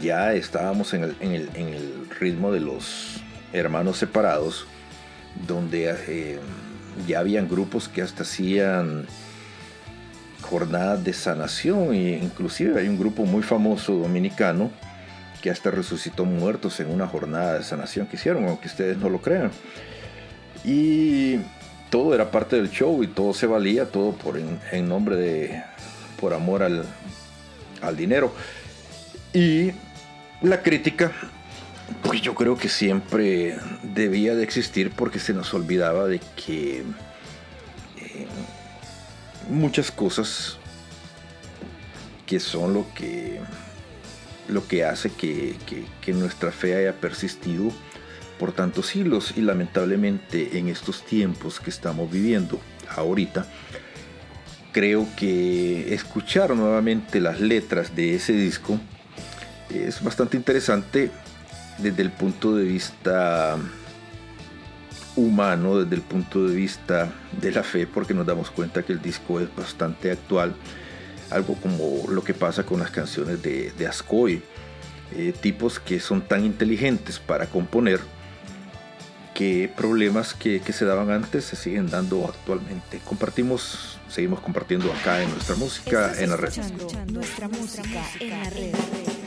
[0.00, 3.20] ya estábamos en el, en el- en el ritmo de los
[3.52, 4.66] hermanos separados
[5.46, 6.38] donde eh,
[7.06, 9.06] ya habían grupos que hasta hacían
[10.42, 14.70] jornadas de sanación e inclusive hay un grupo muy famoso dominicano
[15.40, 19.20] que hasta resucitó muertos en una jornada de sanación que hicieron, aunque ustedes no lo
[19.20, 19.50] crean.
[20.64, 21.38] Y
[21.90, 25.62] todo era parte del show y todo se valía, todo por en, en nombre de,
[26.20, 26.84] por amor al,
[27.80, 28.32] al dinero.
[29.32, 29.72] Y
[30.42, 31.12] la crítica,
[32.02, 36.84] pues yo creo que siempre debía de existir porque se nos olvidaba de que
[39.48, 40.56] muchas cosas
[42.26, 43.40] que son lo que
[44.48, 47.70] lo que hace que, que- que nuestra fe haya persistido
[48.38, 52.60] por tantos siglos y lamentablemente en estos tiempos que estamos viviendo
[52.96, 53.46] ahorita
[54.72, 58.78] creo que escuchar nuevamente las letras de ese disco
[59.70, 61.10] es bastante interesante
[61.78, 63.56] desde el punto de vista
[65.16, 69.02] humano, desde el punto de vista de la fe, porque nos damos cuenta que el
[69.02, 70.54] disco es bastante actual,
[71.30, 74.42] algo como lo que pasa con las canciones de, de Ascoy,
[75.14, 78.00] eh, tipos que son tan inteligentes para componer
[79.34, 83.00] que problemas que, que se daban antes se siguen dando actualmente.
[83.04, 86.52] Compartimos, seguimos compartiendo acá en nuestra música, Estás en la red.
[87.12, 89.21] nuestra música en la red.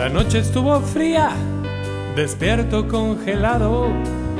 [0.00, 1.28] La noche estuvo fría,
[2.16, 3.88] despierto congelado,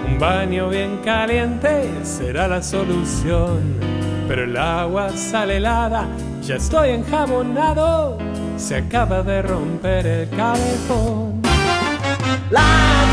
[0.09, 3.61] Un baño bien caliente será la solución.
[4.27, 6.09] Pero el agua sale helada,
[6.43, 8.17] ya estoy enjabonado.
[8.57, 11.43] Se acaba de romper el cabezón.
[12.51, 13.05] La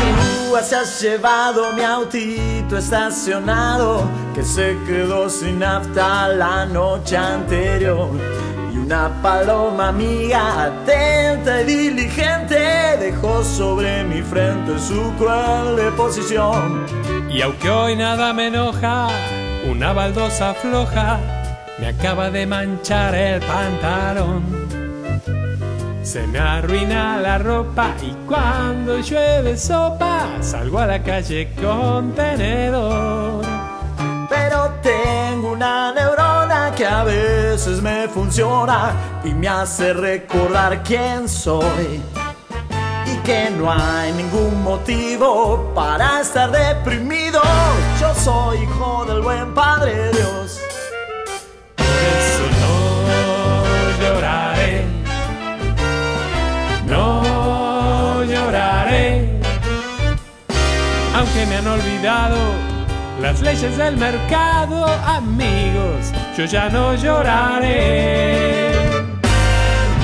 [0.48, 8.08] grúa se ha llevado mi autito estacionado que se quedó sin nafta la noche anterior.
[8.78, 16.86] Y una paloma amiga atenta y diligente dejó sobre mi frente su cruel deposición.
[17.30, 19.08] Y aunque hoy nada me enoja,
[19.70, 21.18] una baldosa floja
[21.78, 24.44] me acaba de manchar el pantalón.
[26.02, 33.44] Se me arruina la ropa y cuando llueve sopa salgo a la calle con tenedor.
[34.28, 38.92] Pero tengo una neurona que a veces me funciona
[39.24, 42.00] y me hace recordar quién soy.
[43.04, 47.40] Y que no hay ningún motivo para estar deprimido.
[48.00, 50.60] Yo soy hijo del buen Padre Dios.
[51.76, 54.86] Por eso no lloraré,
[56.86, 59.40] no lloraré,
[61.12, 62.36] aunque me han olvidado
[63.20, 68.70] las leyes del mercado, amigos, yo ya no lloraré.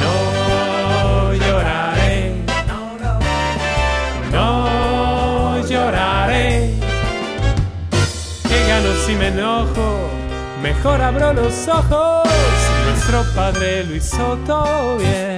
[0.03, 2.33] No lloraré,
[4.33, 6.75] no lloraré.
[8.49, 10.11] ¿Qué gano si me enojo?
[10.61, 12.29] Mejor abro los ojos.
[12.89, 15.34] Nuestro padre lo hizo todo bien.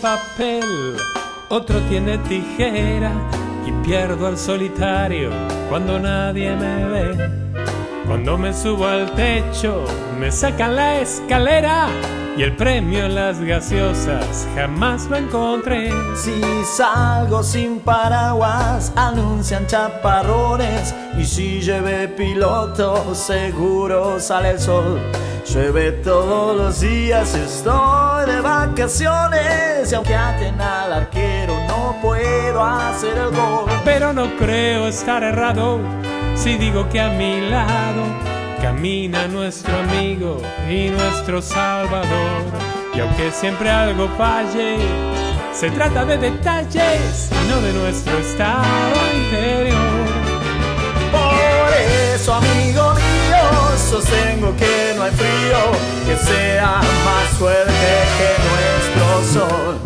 [0.00, 0.96] Papel,
[1.48, 3.12] otro tiene tijera
[3.66, 5.30] y pierdo al solitario
[5.68, 7.30] cuando nadie me ve.
[8.06, 9.84] Cuando me subo al techo,
[10.18, 11.88] me sacan la escalera
[12.36, 15.90] y el premio en las gaseosas jamás lo encontré.
[16.14, 20.94] Si salgo sin paraguas, anuncian chaparrones.
[21.18, 25.00] Y si lleve piloto, seguro sale el sol.
[25.52, 29.90] Llueve todos los días, estoy de vacaciones.
[29.90, 33.68] Y aunque aten al arquero, no puedo hacer el gol.
[33.84, 35.80] Pero no creo estar errado
[36.36, 42.42] si digo que a mi lado camina nuestro amigo y nuestro salvador.
[42.94, 44.76] Y aunque siempre algo falle,
[45.52, 50.06] se trata de detalles y no de nuestro estado interior.
[51.10, 51.72] Por
[52.14, 55.60] eso, amigo mío, sostengo que no hay frío
[56.06, 57.72] que sea más fuerte
[58.18, 59.78] que nuestro sol.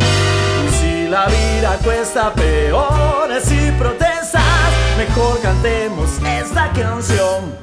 [0.66, 4.42] Y si la vida cuesta peores y protestas,
[4.98, 7.54] mejor cantemos esta canción.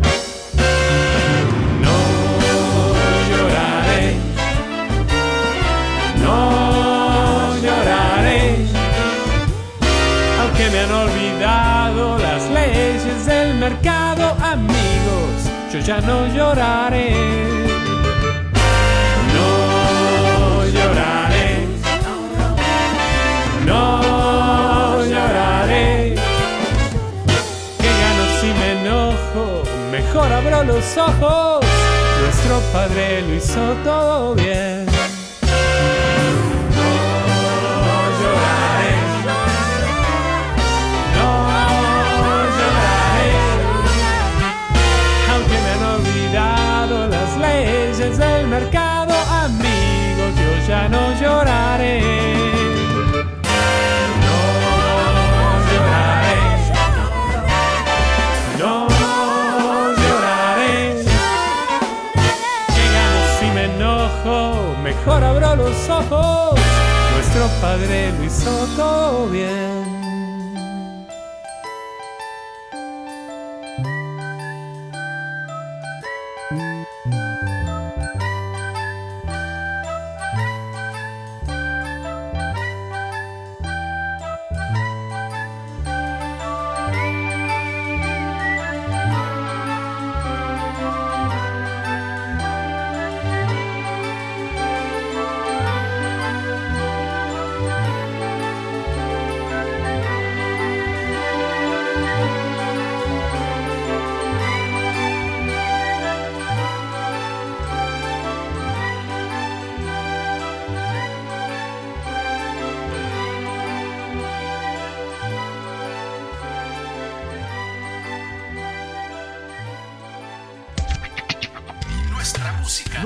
[6.32, 8.55] No lloraré,
[10.41, 15.36] aunque me han olvidado las leyes del mercado, amigos,
[15.73, 17.11] yo ya no lloraré.
[19.36, 21.49] No lloraré,
[23.65, 26.15] no lloraré.
[27.82, 29.63] ¿Qué gano si me enojo?
[29.91, 31.65] Mejor abro los ojos.
[32.21, 34.90] Nuestro padre lo hizo todo bien.
[65.64, 69.80] Nuestro padre lo hizo todo bien.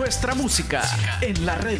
[0.05, 0.83] Nuestra música
[1.19, 1.79] en la red.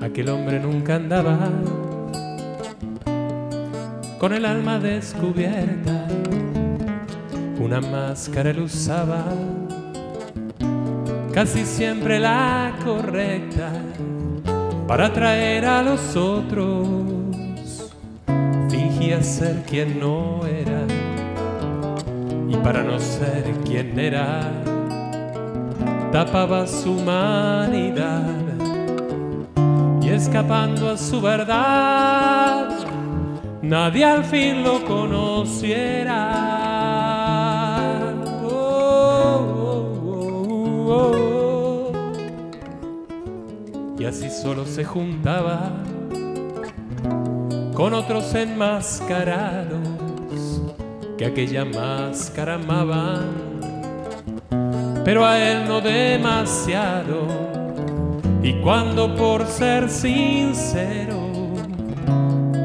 [0.00, 1.36] Aquel hombre nunca andaba
[4.20, 6.06] con el alma descubierta.
[7.58, 9.24] Una máscara él usaba,
[11.34, 13.72] casi siempre la correcta,
[14.86, 17.01] para atraer a los otros.
[19.20, 20.86] Ser quien no era,
[22.48, 24.50] y para no ser quien era,
[26.10, 28.26] tapaba su humanidad
[30.02, 32.70] y escapando a su verdad,
[33.62, 36.32] nadie al fin lo conociera.
[38.44, 39.46] Oh,
[40.08, 41.92] oh, oh.
[43.98, 45.81] Y así solo se juntaba
[47.82, 49.80] con otros enmascarados
[51.18, 53.58] que aquella máscara amaban,
[55.04, 57.26] pero a él no demasiado.
[58.40, 61.18] Y cuando por ser sincero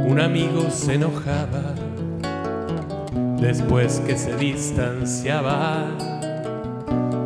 [0.08, 1.74] un amigo se enojaba,
[3.40, 5.88] después que se distanciaba,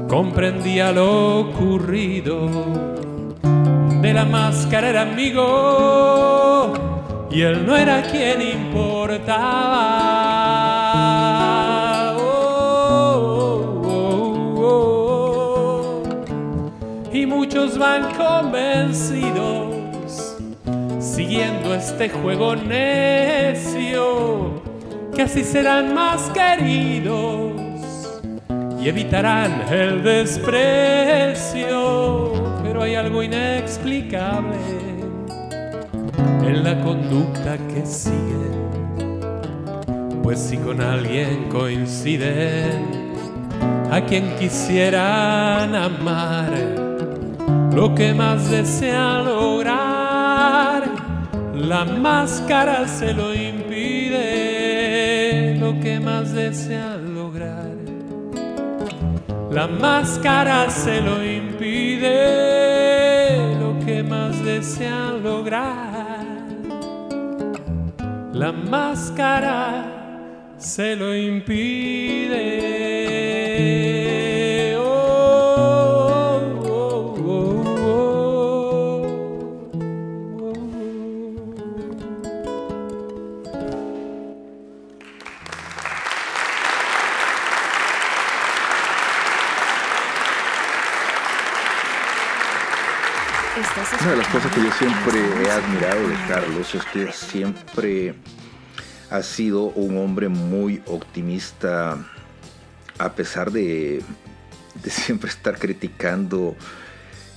[0.07, 2.47] comprendía lo ocurrido.
[4.01, 6.30] De la máscara era amigo
[7.31, 9.37] y él no era quien importaba.
[12.17, 16.03] Oh, oh, oh,
[17.13, 19.71] y muchos van convencidos
[20.99, 24.01] siguiendo este juego necio
[25.15, 27.53] que así serán más queridos
[28.81, 31.61] y evitarán el desprecio.
[32.63, 34.90] Pero hay algo inexplicable
[36.51, 38.51] en la conducta que siguen
[40.23, 43.11] pues si con alguien coinciden
[43.91, 46.51] a quien quisieran amar
[47.73, 50.83] lo que más desean lograr,
[51.55, 54.19] la máscara se lo impide,
[55.57, 57.71] lo que más desean lograr,
[59.51, 62.09] la máscara se lo impide,
[63.59, 65.90] lo que más desean lograr,
[68.41, 69.85] la máscara
[70.57, 72.41] se lo impide.
[93.53, 96.15] Una de las cosas que yo siempre he admirado de.
[96.29, 98.15] Carlos es que siempre
[99.09, 101.97] ha sido un hombre muy optimista
[102.97, 104.01] a pesar de,
[104.81, 106.55] de siempre estar criticando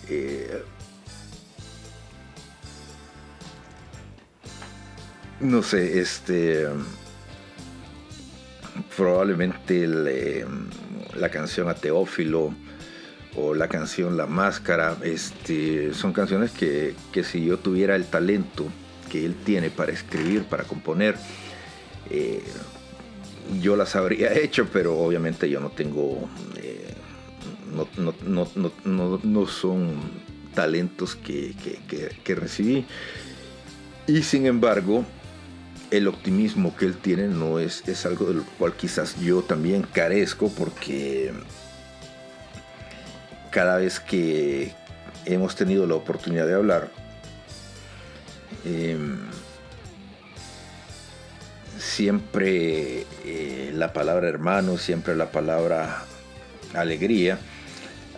[0.09, 0.63] eh,
[5.41, 6.69] no sé, este
[8.97, 10.47] probablemente el, eh,
[11.17, 12.55] la canción a Teófilo
[13.37, 18.67] o la canción La Máscara, este, son canciones que, que si yo tuviera el talento
[19.11, 21.17] que él tiene para escribir, para componer,
[22.11, 22.43] eh,
[23.61, 26.95] yo las habría hecho, pero obviamente yo no tengo, eh,
[27.75, 27.89] no,
[28.25, 28.49] no-
[28.85, 29.95] no- no- son
[30.55, 32.87] talentos que, que- que- que recibí.
[34.07, 35.05] Y sin embargo,
[35.91, 40.49] el optimismo que él tiene no es, es algo del cual quizás yo también carezco
[40.51, 41.33] porque
[43.55, 44.73] cada vez que
[45.27, 46.91] hemos tenido la oportunidad de hablar,
[48.65, 49.17] em,
[51.79, 56.03] siempre eh, la palabra hermano, siempre la palabra
[56.75, 57.39] alegría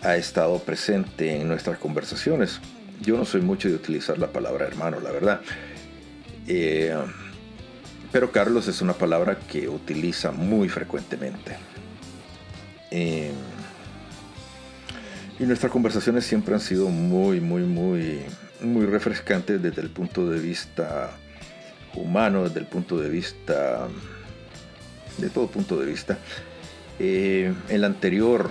[0.01, 2.59] ha estado presente en nuestras conversaciones.
[3.01, 5.41] Yo no soy mucho de utilizar la palabra hermano, la verdad.
[6.47, 6.97] Eh,
[8.11, 11.57] pero Carlos es una palabra que utiliza muy frecuentemente.
[12.89, 13.31] Eh,
[15.39, 18.21] y nuestras conversaciones siempre han sido muy, muy, muy,
[18.61, 21.11] muy refrescantes desde el punto de vista
[21.93, 23.87] humano, desde el punto de vista,
[25.17, 26.17] de todo punto de vista.
[26.99, 28.49] Eh, en la anterior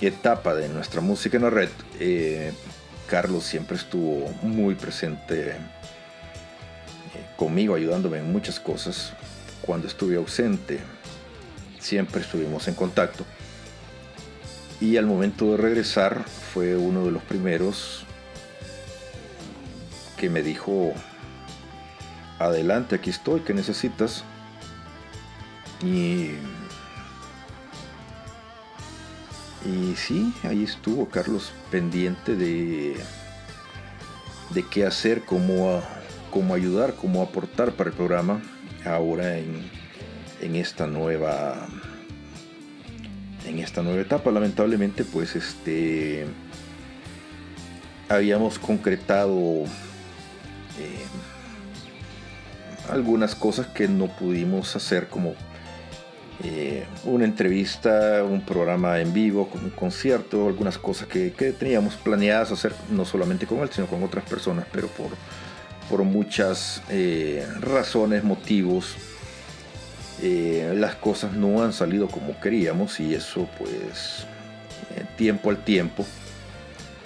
[0.00, 2.52] etapa de nuestra música en la red, eh,
[3.08, 5.56] Carlos siempre estuvo muy presente eh,
[7.36, 9.12] conmigo, ayudándome en muchas cosas.
[9.62, 10.78] Cuando estuve ausente,
[11.80, 13.24] siempre estuvimos en contacto.
[14.80, 18.04] Y al momento de regresar fue uno de los primeros
[20.16, 20.92] que me dijo
[22.38, 24.24] adelante, aquí estoy, ¿qué necesitas?
[25.82, 26.32] Y,
[29.64, 32.96] y sí, ahí estuvo Carlos pendiente de,
[34.50, 35.82] de qué hacer, cómo,
[36.30, 38.40] cómo ayudar, cómo aportar para el programa
[38.84, 39.70] ahora en,
[40.40, 41.68] en esta nueva
[43.48, 44.30] en esta nueva etapa.
[44.30, 46.26] Lamentablemente pues este
[48.08, 49.64] habíamos concretado
[50.78, 51.06] eh,
[52.90, 55.34] algunas cosas que no pudimos hacer como
[56.44, 62.52] eh, una entrevista, un programa en vivo, un concierto, algunas cosas que, que teníamos planeadas
[62.52, 65.10] hacer no solamente con él, sino con otras personas, pero por,
[65.90, 68.96] por muchas eh, razones, motivos,
[70.22, 74.26] eh, las cosas no han salido como queríamos y eso pues
[74.96, 76.04] eh, tiempo al tiempo.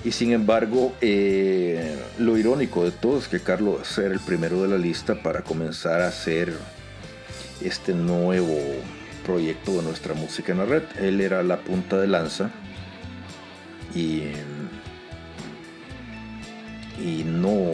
[0.05, 4.69] Y sin embargo, eh, lo irónico de todo es que Carlos era el primero de
[4.69, 6.53] la lista para comenzar a hacer
[7.61, 8.59] este nuevo
[9.25, 10.83] proyecto de nuestra música en la red.
[10.99, 12.51] Él era la punta de lanza
[13.95, 14.25] y,
[17.01, 17.71] y no,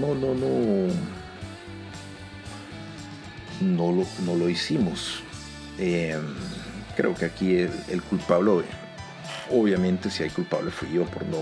[0.00, 1.15] no, no, no,
[3.60, 5.22] no lo, no lo hicimos.
[5.78, 6.18] Eh,
[6.96, 8.64] creo que aquí el, el culpable,
[9.50, 11.38] obviamente si hay culpable fui yo por no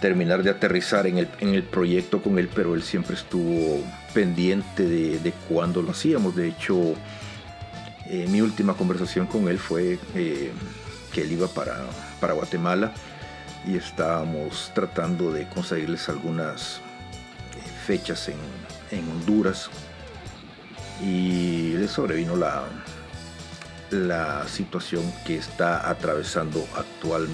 [0.00, 3.82] terminar de aterrizar en el, en el proyecto con él, pero él siempre estuvo
[4.14, 6.34] pendiente de, de cuándo lo hacíamos.
[6.34, 6.94] De hecho,
[8.06, 10.52] eh, mi última conversación con él fue eh,
[11.12, 11.86] que él iba para,
[12.18, 12.92] para Guatemala
[13.66, 18.38] y estábamos tratando de conseguirles algunas eh, fechas en,
[18.90, 19.68] en Honduras
[21.02, 22.64] y le sobrevino la,
[23.90, 27.28] la situación que está atravesando actual,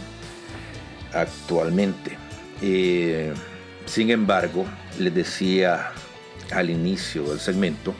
[1.13, 2.17] actualmente.
[2.63, 3.33] Eh,
[3.87, 4.65] sin embargo,
[4.99, 5.93] les decía
[6.53, 7.95] al inicio del segmento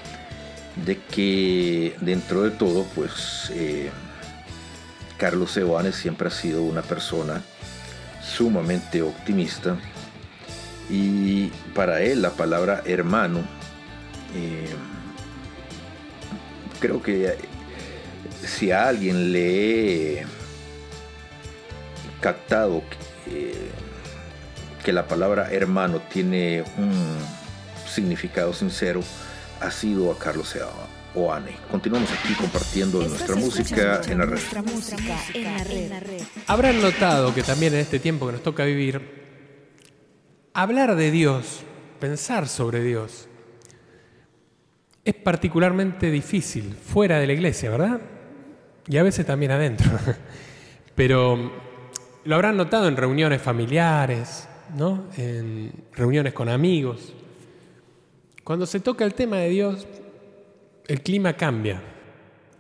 [0.85, 3.91] de que dentro de todo, pues eh,
[5.17, 7.43] Carlos Sebanes siempre ha sido una persona
[8.23, 9.77] sumamente optimista
[10.91, 13.41] y para él la palabra hermano
[14.35, 14.69] eh,
[16.79, 17.37] creo que
[18.45, 20.27] si a alguien le he
[22.21, 22.83] captado
[23.29, 23.71] eh,
[24.85, 27.19] que la palabra hermano tiene un
[27.89, 29.03] significado sincero,
[29.61, 30.57] ha sido a Carlos
[31.15, 31.57] Oane.
[31.71, 34.33] Continuamos aquí compartiendo nuestra música en la red.
[34.33, 36.23] Nuestra música en la red.
[36.47, 39.25] Habrán notado que también en este tiempo que nos toca vivir,
[40.53, 41.63] hablar de Dios,
[42.01, 43.29] pensar sobre Dios,
[45.07, 48.01] es particularmente difícil fuera de la iglesia, ¿verdad?
[48.89, 49.89] Y a veces también adentro.
[50.97, 51.53] Pero
[52.25, 55.05] lo habrán notado en reuniones familiares, ¿no?
[55.17, 57.15] En reuniones con amigos.
[58.43, 59.87] Cuando se toca el tema de Dios,
[60.89, 61.81] el clima cambia.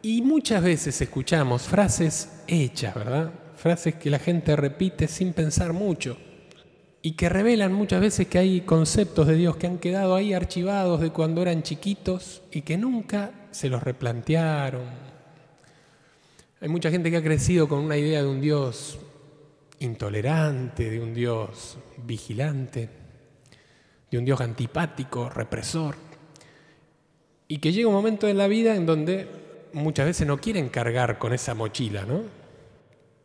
[0.01, 3.32] Y muchas veces escuchamos frases hechas, ¿verdad?
[3.57, 6.16] Frases que la gente repite sin pensar mucho
[7.07, 11.01] y que revelan muchas veces que hay conceptos de Dios que han quedado ahí archivados
[11.01, 14.83] de cuando eran chiquitos y que nunca se los replantearon.
[16.61, 18.99] Hay mucha gente que ha crecido con una idea de un Dios
[19.79, 22.91] intolerante, de un Dios vigilante,
[24.11, 25.95] de un Dios antipático, represor,
[27.47, 29.29] y que llega un momento en la vida en donde
[29.75, 32.45] muchas veces no quieren cargar con esa mochila, ¿no?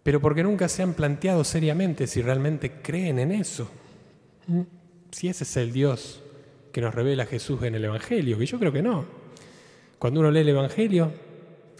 [0.04, 3.70] Pero porque nunca se han planteado seriamente si realmente creen en eso.
[5.12, 6.24] Si ese es el Dios
[6.72, 9.06] que nos revela Jesús en el Evangelio, que yo creo que no.
[10.00, 11.12] Cuando uno lee el Evangelio,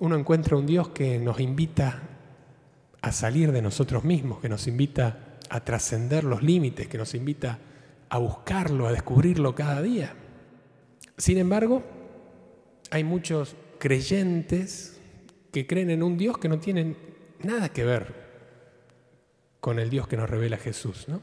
[0.02, 2.02] uno encuentra un Dios que nos invita
[3.02, 7.60] a salir de nosotros mismos, que nos invita a trascender los límites, que nos invita
[8.10, 10.14] a buscarlo, a descubrirlo cada día.
[11.18, 11.84] Sin embargo,
[12.92, 15.00] hay muchos creyentes
[15.52, 16.96] que creen en un Dios que no tienen
[17.46, 18.22] nada que ver
[19.60, 21.08] con el Dios que nos revela Jesús.
[21.08, 21.22] ¿no?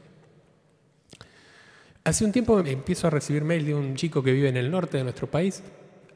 [2.03, 4.97] Hace un tiempo empiezo a recibir mail de un chico que vive en el norte
[4.97, 5.61] de nuestro país,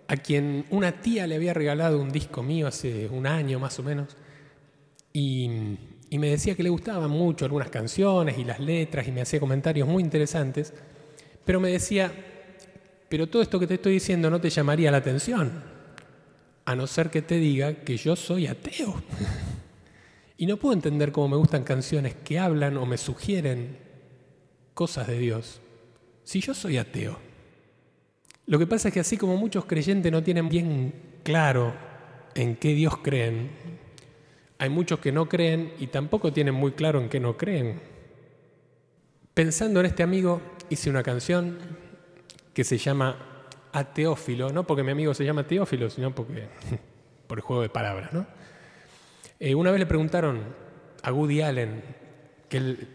[0.07, 3.83] a quien una tía le había regalado un disco mío hace un año más o
[3.83, 4.15] menos,
[5.11, 5.77] y,
[6.09, 9.39] y me decía que le gustaban mucho algunas canciones y las letras, y me hacía
[9.39, 10.73] comentarios muy interesantes,
[11.45, 12.11] pero me decía,
[13.09, 15.51] pero todo esto que te estoy diciendo no te llamaría la atención,
[16.65, 18.95] a no ser que te diga que yo soy ateo.
[20.38, 23.77] Y no puedo entender cómo me gustan canciones que hablan o me sugieren
[24.73, 25.61] cosas de Dios
[26.23, 27.17] si yo soy ateo.
[28.45, 31.73] Lo que pasa es que así como muchos creyentes no tienen bien claro
[32.36, 33.51] en qué Dios creen,
[34.57, 37.81] hay muchos que no creen y tampoco tienen muy claro en qué no creen.
[39.34, 41.57] Pensando en este amigo, hice una canción
[42.53, 46.47] que se llama a Teófilo, no porque mi amigo se llama Teófilo, sino porque
[47.27, 48.27] por el juego de palabras, ¿no?
[49.45, 50.39] Eh, una vez le preguntaron
[51.01, 51.83] a Woody Allen,
[52.47, 52.87] que él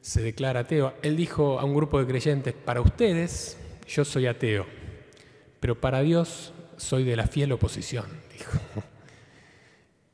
[0.00, 4.64] se declara ateo, él dijo a un grupo de creyentes, para ustedes yo soy ateo,
[5.60, 8.58] pero para Dios soy de la fiel oposición, dijo.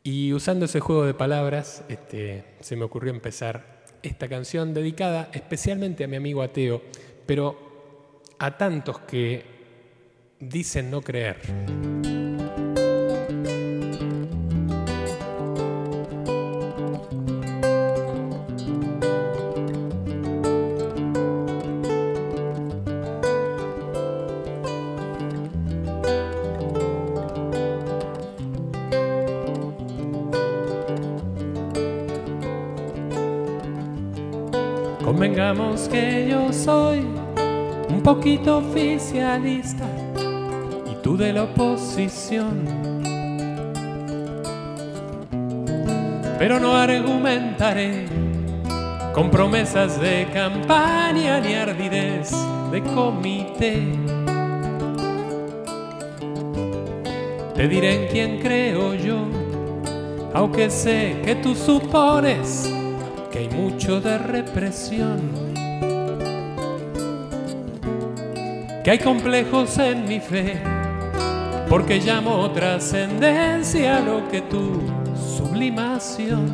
[0.03, 6.03] Y usando ese juego de palabras, este, se me ocurrió empezar esta canción dedicada especialmente
[6.03, 6.83] a mi amigo ateo,
[7.27, 9.45] pero a tantos que
[10.41, 11.37] dicen no creer.
[38.27, 39.85] Poquito oficialista
[40.91, 42.65] y tú de la oposición.
[46.37, 48.07] Pero no argumentaré
[49.15, 52.33] con promesas de campaña ni ardidez
[52.73, 53.93] de comité.
[57.55, 59.19] Te diré en quién creo yo,
[60.35, 62.69] aunque sé que tú supones
[63.31, 65.46] que hay mucho de represión.
[68.87, 70.61] Que hay complejos en mi fe,
[71.69, 74.81] porque llamo trascendencia lo que tu
[75.37, 76.53] sublimación.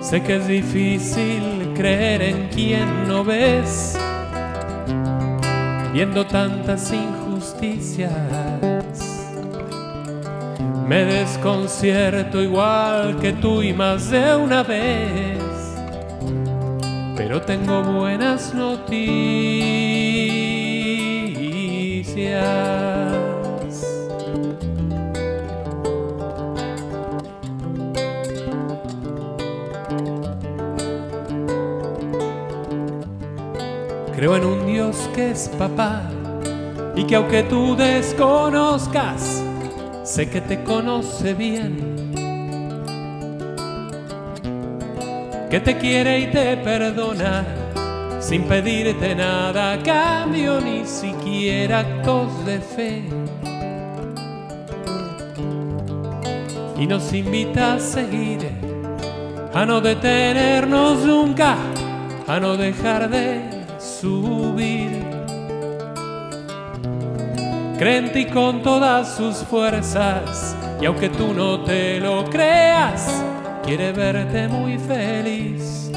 [0.00, 3.98] Sé que es difícil creer en quien no ves,
[5.92, 8.10] viendo tantas injusticias.
[10.88, 15.45] Me desconcierto igual que tú y más de una vez,
[17.36, 18.96] pero tengo buenas noticias.
[34.14, 36.08] Creo en un Dios que es papá
[36.94, 39.42] y que aunque tú desconozcas,
[40.04, 41.95] sé que te conoce bien,
[45.50, 47.44] que te quiere y te perdona
[48.20, 53.04] sin pedirte nada a cambio, ni siquiera actos de fe.
[56.78, 58.50] Y nos invita a seguir,
[59.54, 61.56] a no detenernos nunca,
[62.26, 65.04] a no dejar de subir.
[67.78, 73.15] Cree en ti con todas sus fuerzas y aunque tú no te lo creas,
[73.66, 75.90] quiere verte muy feliz.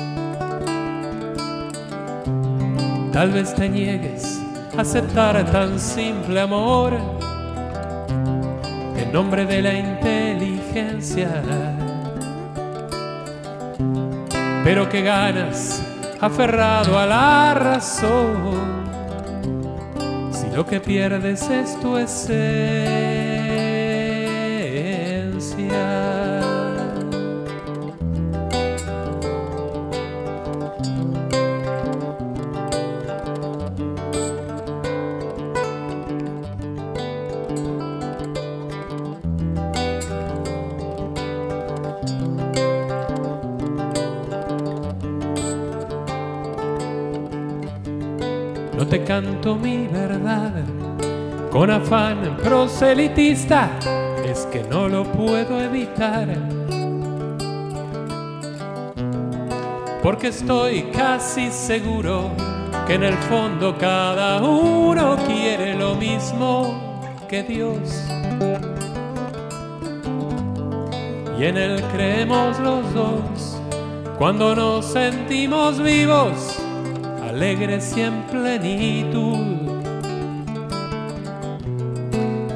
[3.14, 4.42] Tal vez te niegues
[4.76, 6.94] a aceptar tan simple amor
[8.98, 11.30] en nombre de la inteligencia.
[14.64, 15.84] Pero que ganas
[16.20, 18.80] aferrado a la razón
[20.32, 23.29] si lo que pierdes es tu esencia.
[51.60, 53.70] Con afán proselitista,
[54.26, 56.26] es que no lo puedo evitar.
[60.01, 62.32] Porque estoy casi seguro
[62.88, 68.05] que en el fondo cada uno quiere lo mismo que Dios.
[71.38, 73.62] Y en él creemos los dos
[74.18, 76.57] cuando nos sentimos vivos
[77.22, 79.59] alegres y en plenitud.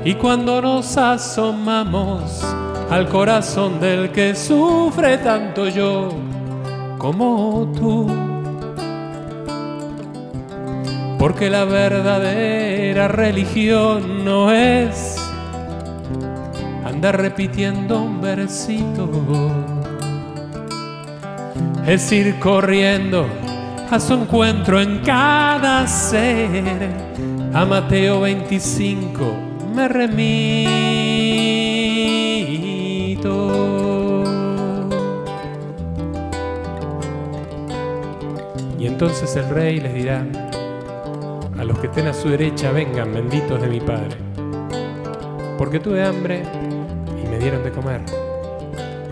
[0.06, 2.44] Y cuando nos asomamos
[2.90, 6.10] al corazón del que sufre tanto yo
[6.98, 8.08] como tú,
[11.18, 15.18] porque la verdadera religión no es
[16.86, 19.10] andar repitiendo un versito,
[21.88, 23.26] es ir corriendo
[23.90, 27.14] a su encuentro en cada ser.
[27.54, 30.24] A Mateo 25 me remito.
[38.78, 40.26] Y entonces el rey les dirá
[41.58, 44.18] a los que estén a su derecha vengan, benditos de mi Padre.
[45.58, 46.44] Porque tuve hambre
[47.24, 48.02] y me dieron de comer.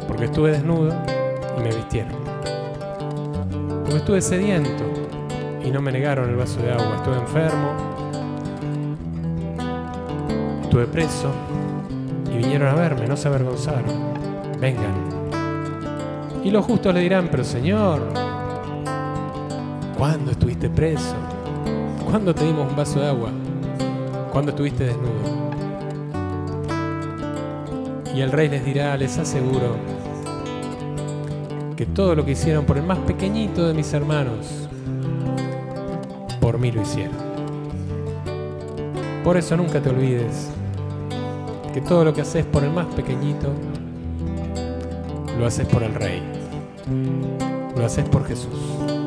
[0.07, 0.93] Porque estuve desnudo
[1.57, 2.14] y me vistieron.
[3.84, 4.84] Porque estuve sediento
[5.64, 6.95] y no me negaron el vaso de agua.
[6.97, 7.90] Estuve enfermo.
[10.72, 11.30] Estuve preso
[12.34, 13.84] y vinieron a verme, no se avergonzaron.
[14.57, 14.93] Vengan.
[16.45, 18.01] Y los justos le dirán, pero Señor,
[19.97, 21.13] ¿cuándo estuviste preso?
[22.09, 23.32] ¿Cuándo te dimos un vaso de agua?
[24.32, 25.51] ¿Cuándo estuviste desnudo?
[28.15, 29.76] Y el rey les dirá, les aseguro,
[31.76, 34.69] que todo lo que hicieron por el más pequeñito de mis hermanos,
[36.39, 37.17] por mí lo hicieron.
[39.26, 40.49] Por eso nunca te olvides
[41.74, 43.53] que todo lo que haces por el más pequeñito,
[45.38, 46.22] lo haces por el rey.
[47.76, 49.01] Lo haces por Jesús.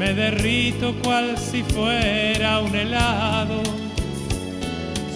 [0.00, 3.62] Me derrito cual si fuera un helado.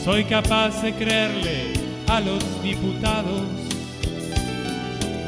[0.04, 1.72] Soy capaz de creerle
[2.06, 3.48] a los diputados.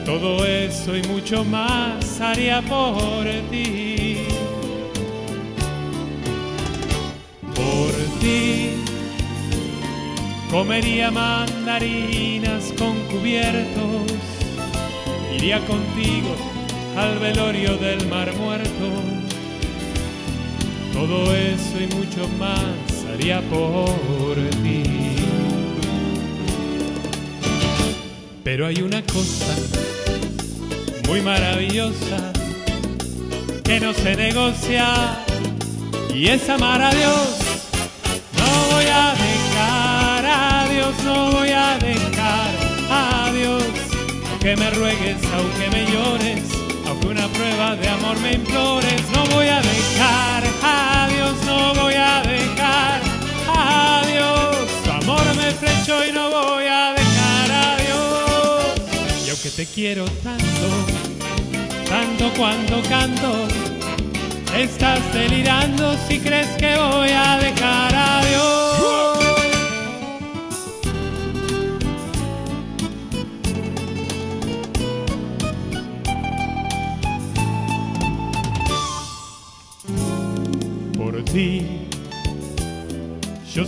[0.05, 4.19] Todo eso y mucho más haría por ti.
[7.55, 8.73] Por ti
[10.51, 14.13] comería mandarinas con cubiertos.
[15.35, 16.37] Iría contigo
[16.95, 19.16] al velorio del mar muerto.
[20.97, 24.82] Todo eso y mucho más haría por ti.
[28.42, 29.55] Pero hay una cosa
[31.07, 32.32] muy maravillosa
[33.62, 35.18] que no se negocia
[36.14, 37.28] y es amar a Dios.
[38.38, 42.51] No voy a dejar a Dios, no voy a dejar
[42.90, 43.64] a Dios.
[44.30, 46.56] Aunque me ruegues, aunque me llores,
[47.11, 52.23] una prueba de amor me implores, no voy a dejar a Dios, no voy a
[52.23, 53.01] dejar
[53.49, 54.67] a Dios.
[54.85, 59.27] Tu amor me flechó y no voy a dejar a Dios.
[59.27, 60.69] Y aunque te quiero tanto,
[61.89, 63.47] tanto cuando canto,
[64.57, 68.66] estás delirando si crees que voy a dejar a Dios.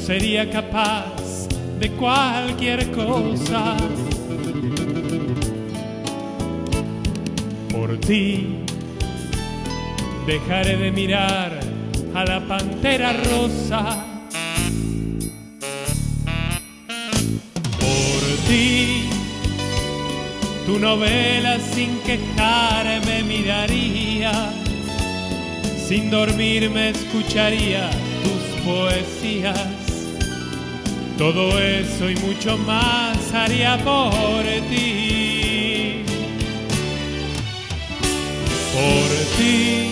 [0.09, 1.48] Sería capaz
[1.78, 3.76] de cualquier cosa.
[7.70, 8.64] Por ti,
[10.26, 11.61] dejaré de mirar
[12.14, 14.02] a la pantera rosa.
[17.78, 19.11] Por ti,
[20.64, 24.32] tu novela sin quejarme miraría.
[25.86, 27.90] Sin dormir me escucharía
[28.22, 29.77] tus poesías.
[31.18, 36.04] Todo eso y mucho más haría por ti.
[38.72, 39.90] Por ti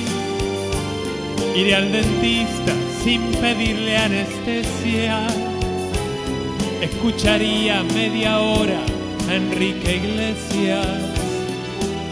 [1.56, 2.72] iré al dentista
[3.02, 5.26] sin pedirle anestesia.
[6.80, 8.80] Escucharía media hora
[9.28, 10.86] a Enrique Iglesias.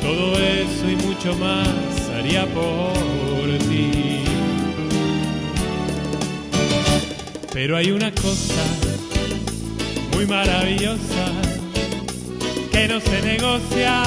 [0.02, 1.68] Todo eso y mucho más
[2.16, 4.24] haría por ti.
[7.52, 8.93] Pero hay una cosa
[10.26, 11.26] maravillosa
[12.72, 14.02] que no se negocia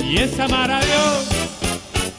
[0.00, 1.26] y es amar a Dios.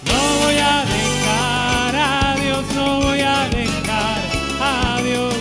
[0.05, 4.21] No voy a dejar a Dios, no voy a dejar
[4.61, 5.35] a Dios.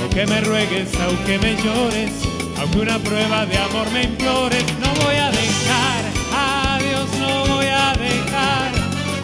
[0.00, 2.12] Aunque me ruegues, aunque me llores,
[2.58, 6.02] aunque una prueba de amor me implores, no voy a dejar
[6.34, 8.72] a Dios, no voy a dejar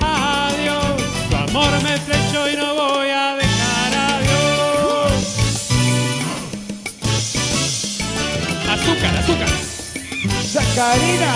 [0.00, 1.02] a Dios.
[1.30, 2.61] Tu amor me flechó y no
[9.02, 9.48] Azúcar, azúcar.
[10.76, 11.34] Karina.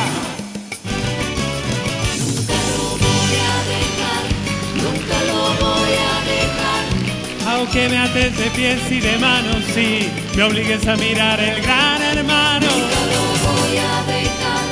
[4.77, 7.55] Nunca lo voy a dejar.
[7.57, 12.03] Aunque me ates de pies y de manos, sí, me obligues a mirar el gran
[12.03, 12.67] hermano.
[12.67, 14.65] Nunca lo voy a dejar.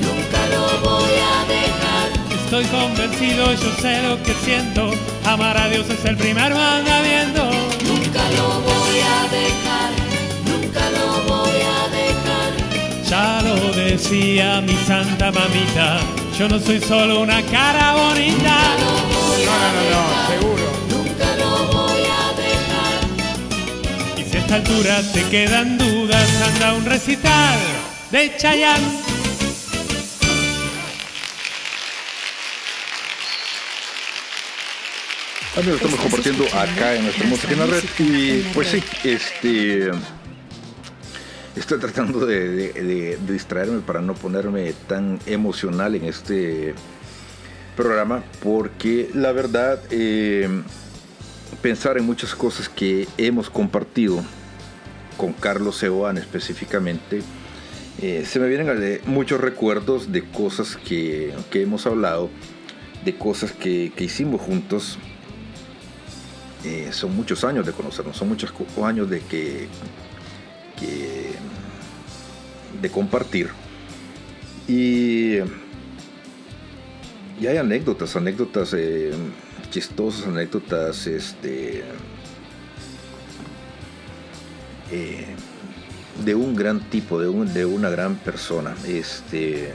[0.00, 2.06] Nunca lo voy a dejar.
[2.44, 4.92] Estoy convencido, yo sé lo que siento.
[5.24, 7.45] Amar a Dios es el primer mandamiento.
[13.08, 16.00] Ya lo decía mi santa mamita,
[16.36, 18.58] yo no soy solo una cara bonita.
[18.80, 18.90] No,
[19.44, 20.64] no, no, no, seguro.
[20.90, 24.18] Nunca lo voy a dejar.
[24.18, 27.58] Y si a esta altura te quedan dudas, anda un recital
[28.10, 29.06] de Chayanne.
[35.56, 39.92] Amigos, estamos compartiendo acá en nuestra música en la red y pues sí, este
[41.56, 46.74] estoy tratando de, distraerme para no ponerme tan emocional en este
[47.76, 50.48] programa porque la verdad eh,
[51.62, 54.22] pensar en muchas cosas que hemos compartido
[55.16, 57.22] con Carlos Seoane específicamente
[58.02, 62.28] eh, se me vienen muchos recuerdos de cosas que, que hemos hablado
[63.06, 64.98] de cosas que, que hicimos juntos.
[66.64, 68.52] Eh, son muchos años de conocernos, son muchos
[68.84, 69.68] años de que,
[70.78, 71.32] que-
[72.80, 73.50] de compartir.
[74.68, 75.36] Y,
[77.40, 79.12] y hay anécdotas, anécdotas eh,
[79.70, 81.84] chistosas, anécdotas este,
[84.90, 85.26] eh,
[86.24, 88.74] de un gran tipo, de, un- de una gran persona.
[88.86, 89.72] Este,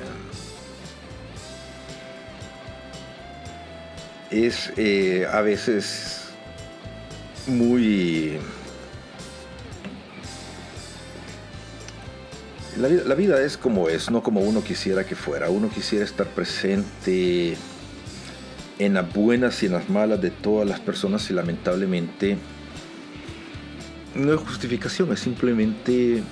[4.29, 6.21] es eh, a veces
[7.47, 8.37] muy...
[12.77, 15.49] La vida, es como es, no como uno quisiera que fuera.
[15.49, 17.57] Uno quisiera estar presente
[18.79, 22.37] en las buenas y en las malas de todas las personas y lamentablemente
[24.15, 26.23] no es justificación, es simplemente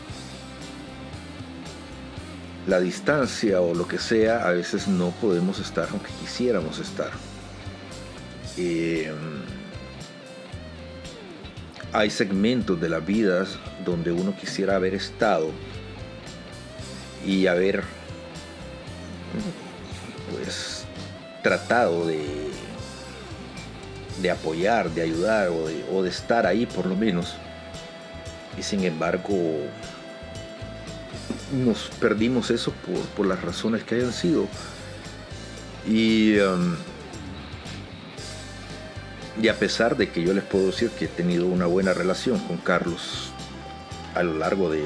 [2.67, 7.11] la distancia o lo que sea, a veces no podemos estar aunque quisiéramos estar.
[8.57, 9.11] Eh,
[11.91, 15.51] hay segmentos de las vidas donde uno quisiera haber estado
[17.25, 17.83] y haber
[20.31, 20.85] pues
[21.43, 22.49] tratado de
[24.21, 27.35] de apoyar, de ayudar o de, estar ahí por lo menos.
[28.57, 29.35] Y sin embargo
[31.63, 34.47] nos perdimos eso por, por las razones que hayan sido.
[35.87, 36.75] Y um,
[39.41, 42.39] y a pesar de que yo les puedo decir que he tenido una buena relación
[42.39, 43.31] con Carlos
[44.13, 44.83] a lo largo de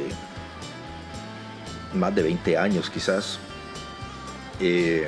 [1.95, 3.39] más de 20 años quizás,
[4.59, 5.07] eh,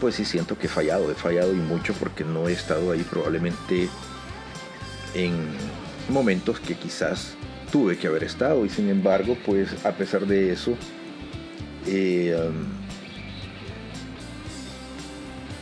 [0.00, 3.02] pues sí siento que he fallado, he fallado y mucho porque no he estado ahí
[3.02, 3.88] probablemente
[5.14, 5.34] en
[6.08, 7.34] momentos que quizás
[7.72, 8.64] tuve que haber estado.
[8.64, 10.76] Y sin embargo pues a pesar de eso
[11.86, 12.78] eh, um,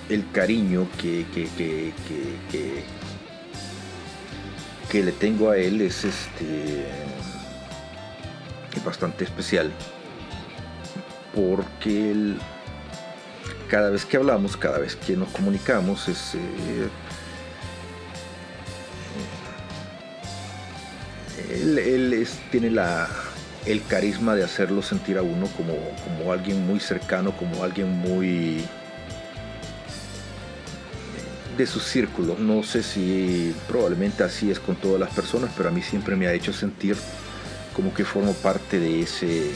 [0.09, 2.85] el cariño que, que, que, que, que-
[4.91, 6.87] que le tengo a él es este
[8.85, 9.73] bastante especial
[11.37, 12.39] porque él,
[13.69, 16.89] cada vez que hablamos, cada vez que nos comunicamos, es, eh,
[21.51, 23.09] él, tiene la,
[23.67, 25.75] el carisma de hacerlo sentir a uno como,
[26.05, 28.65] como alguien muy cercano, como alguien muy
[31.59, 32.37] de su círculo.
[32.39, 36.27] No sé si probablemente así es con todas las personas, pero a mí siempre me
[36.27, 36.97] ha hecho sentir
[37.77, 39.51] como que formo parte de ese,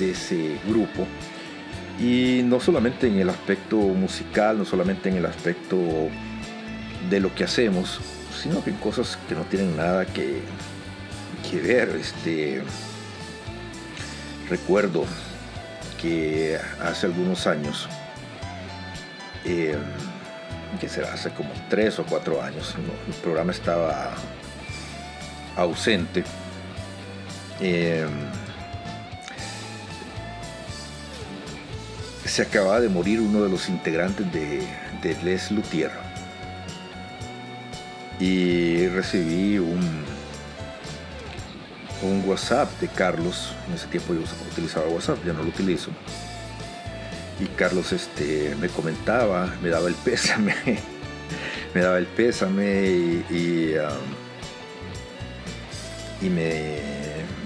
[0.00, 1.06] de ese grupo.
[2.00, 5.78] Y no solamente en el aspecto musical, no solamente en el aspecto
[7.08, 8.00] de lo que hacemos,
[8.36, 10.40] sino que en cosas que no tienen nada que,
[11.48, 11.90] que ver.
[11.90, 12.62] Este,
[14.50, 15.04] recuerdo
[16.00, 17.88] que hace algunos años,
[19.44, 19.78] eh,
[20.80, 22.74] que será hace como tres o cuatro años,
[23.06, 24.14] el programa estaba
[25.56, 26.24] ausente.
[27.60, 28.06] Eh,
[32.24, 34.66] se acababa de morir uno de los integrantes de,
[35.22, 35.90] Les Luthier.
[38.18, 40.04] Y recibí un,
[42.02, 43.52] un WhatsApp de Carlos.
[43.68, 44.20] En ese tiempo yo
[44.50, 45.90] utilizaba WhatsApp, ya no lo utilizo.
[47.38, 50.54] Y Carlos este, me comentaba, me daba el pésame,
[51.74, 53.88] me daba el pésame y, y, um,
[56.26, 56.91] y me,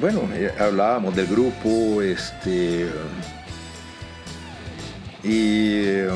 [0.00, 2.86] bueno, eh, hablábamos del grupo, este.
[5.22, 5.74] Y.
[5.84, 6.10] eh,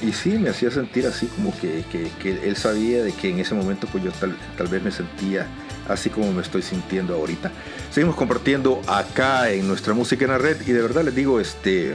[0.00, 3.40] y sí, me hacía sentir así como que, que- que él sabía de que en
[3.40, 5.44] ese momento pues yo tal, tal vez me sentía
[5.88, 7.50] así como me estoy sintiendo ahorita.
[7.90, 11.94] Seguimos compartiendo acá en nuestra música en la red y de verdad les digo, este...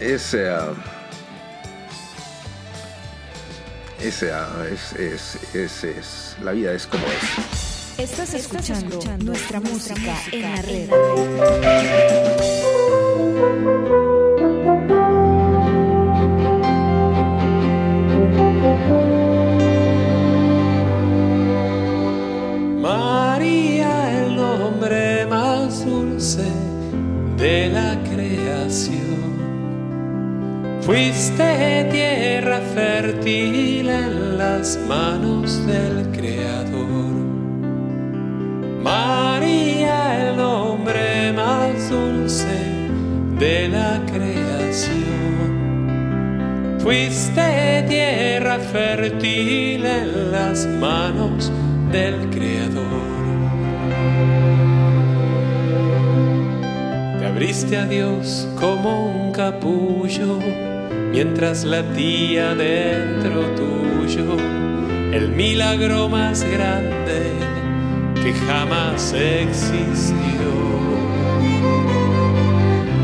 [0.00, 0.34] Es...
[0.34, 0.54] eh,
[4.04, 4.32] es, eh,
[4.72, 7.98] es, es, es- es- la vida es como es.
[7.98, 10.90] Estás escuchando, nuestra, música, en la red.
[22.80, 26.44] María, el nombre más dulce
[27.36, 28.13] de la creación.
[30.84, 37.14] Fuiste tierra fértil en las manos del Creador.
[38.82, 42.90] María, el nombre más dulce
[43.38, 45.00] de la creación.
[46.80, 51.50] Fuiste tierra fértil en las manos
[51.90, 52.84] del Creador.
[57.18, 60.73] Te abriste a Dios como un capullo
[61.14, 64.36] mientras latía dentro tuyo
[65.12, 67.30] el milagro más grande
[68.20, 70.50] que jamás existió.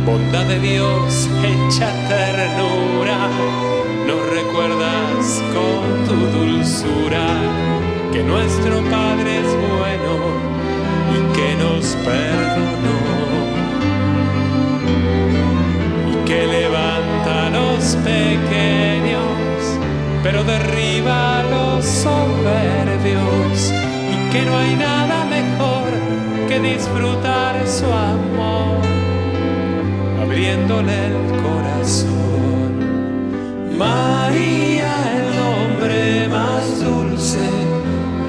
[0.04, 3.28] Bondad de Dios hecha ternura,
[4.08, 7.26] nos recuerdas con tu dulzura
[8.12, 10.14] que nuestro Padre es bueno
[11.14, 13.49] y que nos perdonó
[17.96, 19.78] pequeños,
[20.22, 23.72] pero derriba los soberbios
[24.12, 25.88] y que no hay nada mejor
[26.48, 28.80] que disfrutar su amor
[30.22, 32.70] abriéndole el corazón.
[33.76, 37.48] María, el nombre más dulce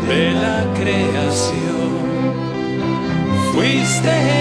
[0.08, 1.92] de la creación.
[3.54, 4.40] Fuiste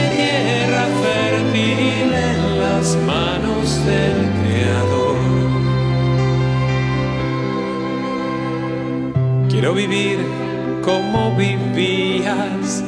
[9.72, 10.18] Quiero vivir
[10.82, 12.82] como vivías,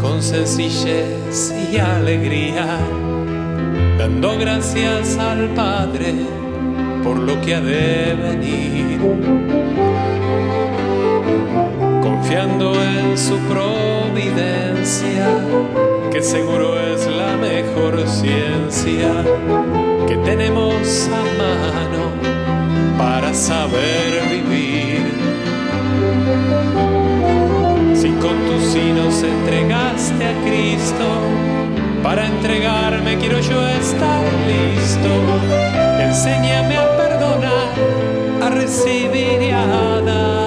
[0.00, 2.78] con sencillez y alegría
[3.98, 6.14] dando gracias al Padre
[7.04, 8.98] por lo que ha de venir,
[12.00, 15.26] confiando en su providencia,
[16.10, 19.22] que seguro es la mejor ciencia
[20.08, 24.71] que tenemos a mano para saber vivir.
[27.94, 31.06] Si con tus nos entregaste a Cristo,
[32.02, 35.10] para entregarme quiero yo estar listo.
[36.00, 37.68] Enséñame a perdonar,
[38.42, 40.41] a recibir y a dar.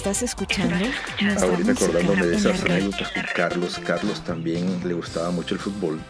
[0.00, 0.74] Estás escuchando
[1.42, 3.78] Ahorita acordándome de esas anécdotas Carlos.
[3.84, 6.00] Carlos también le gustaba mucho el fútbol.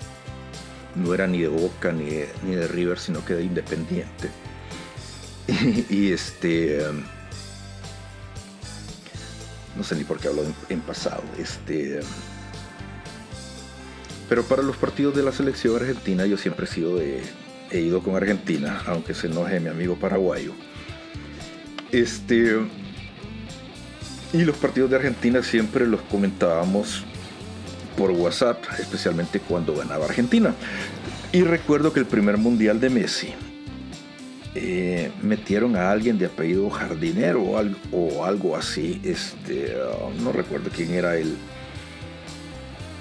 [0.94, 4.30] No era ni de Boca ni de, ni de River, sino que de Independiente.
[5.48, 6.88] Y, y este.
[6.88, 7.02] um,
[9.76, 11.24] no sé ni por qué hablo en, en pasado.
[11.36, 11.98] Este.
[11.98, 12.06] um,
[14.28, 17.24] pero para los partidos de la selección argentina yo siempre he sido de.
[17.72, 20.52] He ido con Argentina, aunque se enoje mi amigo paraguayo.
[21.90, 22.56] Este.
[24.32, 27.04] Y los partidos de Argentina siempre los comentábamos
[27.96, 30.54] por WhatsApp, especialmente cuando ganaba Argentina.
[31.32, 33.34] Y recuerdo que el primer mundial de Messi
[34.54, 39.00] eh, metieron a alguien de apellido jardinero o algo, o algo así.
[39.02, 41.36] Este, ah, no recuerdo quién era el,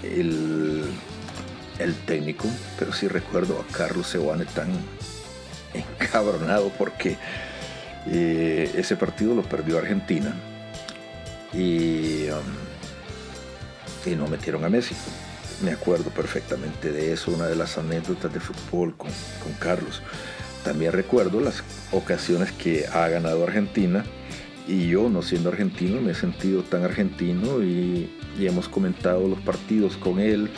[0.04, 0.84] el,
[1.78, 2.48] el técnico,
[2.80, 4.70] pero sí recuerdo a Carlos Seoane tan
[5.74, 7.18] encabronado porque
[8.08, 10.36] eh, ese partido lo perdió Argentina
[11.54, 14.96] y, um, y no metieron a Messi.
[15.64, 19.10] Me acuerdo perfectamente de eso, una de las anécdotas de fútbol con,
[19.44, 20.02] con Carlos.
[20.64, 24.06] También recuerdo las ocasiones que ha ganado Argentina
[24.68, 29.40] y yo, no siendo argentino, me he sentido tan argentino y, y hemos comentado los
[29.40, 30.50] partidos con él,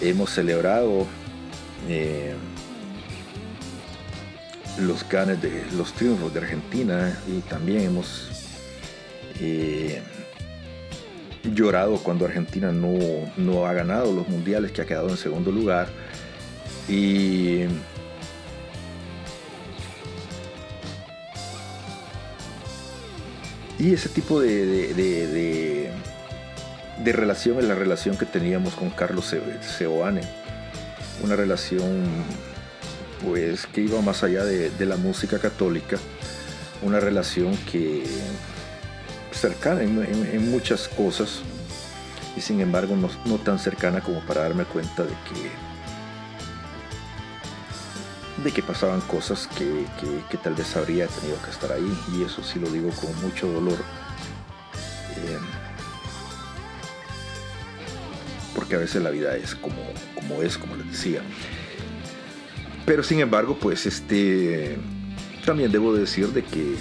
[0.00, 1.06] hemos celebrado
[1.88, 2.34] eh,
[4.78, 8.28] los ganes de los triunfos de Argentina y también hemos
[9.40, 10.02] eh,
[11.54, 12.94] llorado cuando Argentina no,
[13.36, 15.88] no ha ganado los mundiales, que ha quedado en segundo lugar.
[16.88, 17.64] Y
[23.78, 25.92] Y ese tipo de, de,
[27.12, 30.22] relación es la relación que teníamos con Carlos Se- Seoane.
[31.22, 32.04] Una relación
[33.24, 35.98] pues que iba más allá de la música católica.
[36.82, 38.04] Una relación que
[39.36, 41.40] cercana en, muchas cosas
[42.36, 45.50] y sin embargo no, no tan cercana como para darme cuenta de que
[48.44, 49.64] de que pasaban cosas que,
[49.98, 51.98] que- que tal vez habría tenido que estar ahí.
[52.14, 53.78] Y eso sí lo digo con mucho dolor.
[55.16, 55.38] Eh,
[58.54, 59.76] porque a veces la vida es como,
[60.14, 61.22] como es como les decía.
[62.84, 64.76] Pero sin embargo pues este
[65.44, 66.76] también debo decir de que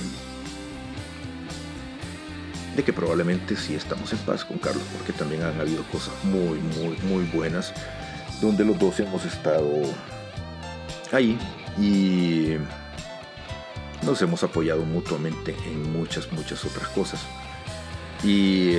[2.76, 6.60] de que probablemente sí estamos en paz con Carlos porque también han habido cosas muy
[6.60, 7.74] muy muy buenas
[8.42, 9.72] donde los dos hemos estado
[11.12, 11.38] ahí
[11.80, 12.58] y
[14.06, 17.22] nos hemos apoyado mutuamente en muchas, muchas otras cosas.
[18.24, 18.78] Y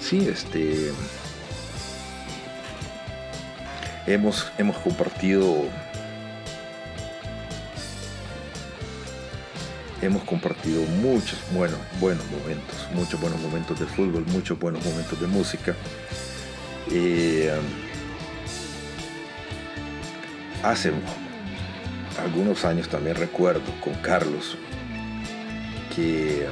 [0.00, 0.92] sí, este
[4.06, 5.64] hemos, hemos compartido
[10.04, 15.26] hemos compartido muchos buenos, buenos momentos, muchos buenos momentos de fútbol, muchos buenos momentos de
[15.26, 15.74] música.
[16.90, 17.50] Eh,
[20.62, 20.92] hace
[22.22, 24.56] algunos años también recuerdo con Carlos
[25.94, 26.46] que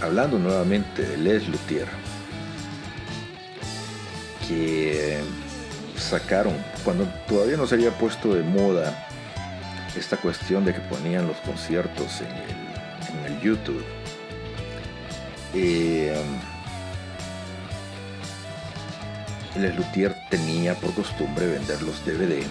[0.00, 1.88] hablando nuevamente de Les Luthier
[4.48, 5.20] que
[5.98, 9.05] sacaron cuando todavía no se había puesto de moda
[9.96, 13.84] esta cuestión de que ponían los conciertos en el, en el YouTube.
[15.54, 16.14] Eh,
[19.58, 22.42] Les Luthier tenía por costumbre vender los DVD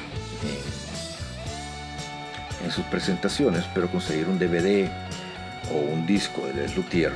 [2.63, 4.89] en, sus presentaciones, pero conseguir un DVD
[5.71, 7.13] o un disco de Les Luthier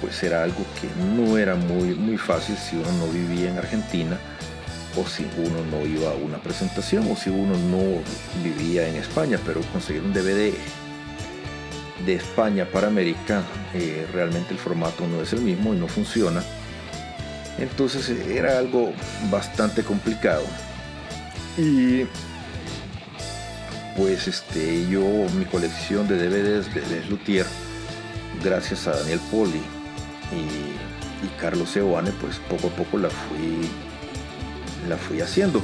[0.00, 4.18] pues era algo que no era muy, muy fácil si uno no vivía en Argentina
[4.96, 8.00] o si uno no iba a una presentación o si uno no
[8.42, 10.52] vivía en España, pero conseguir un DVD
[12.04, 13.42] de España para América,
[13.72, 16.42] eh, realmente el formato no es el mismo y no funciona.
[17.58, 18.92] Entonces eh, era algo
[19.30, 20.44] bastante complicado.
[21.56, 22.04] Y
[23.96, 25.02] pues este, yo
[25.36, 27.46] mi colección de DVDs de Les Luthier,
[28.42, 29.62] gracias a Daniel Poli
[30.32, 33.70] y, y Carlos Seoane, pues poco a poco la fui,
[34.88, 35.62] la fui haciendo.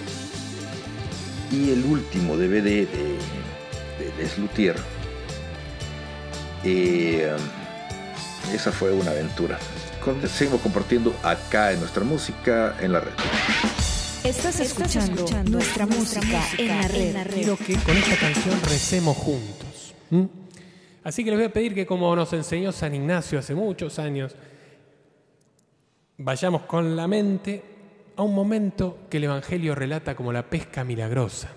[1.52, 4.76] Y el último DVD de, de Les Luthier,
[6.64, 7.36] eh,
[8.54, 9.58] esa fue una aventura.
[10.04, 13.12] Con- seguimos compartiendo acá en nuestra música en la red.
[14.24, 16.82] Estás escuchando, nuestra, música, en la
[17.24, 17.26] red.
[17.34, 19.94] Quiero que con esta canción recemos juntos.
[21.02, 24.34] Así que les voy a pedir que como nos enseñó San Ignacio hace muchos años,
[26.18, 27.62] vayamos con la mente
[28.20, 31.48] a un momento que el Evangelio relata como la pesca milagrosa.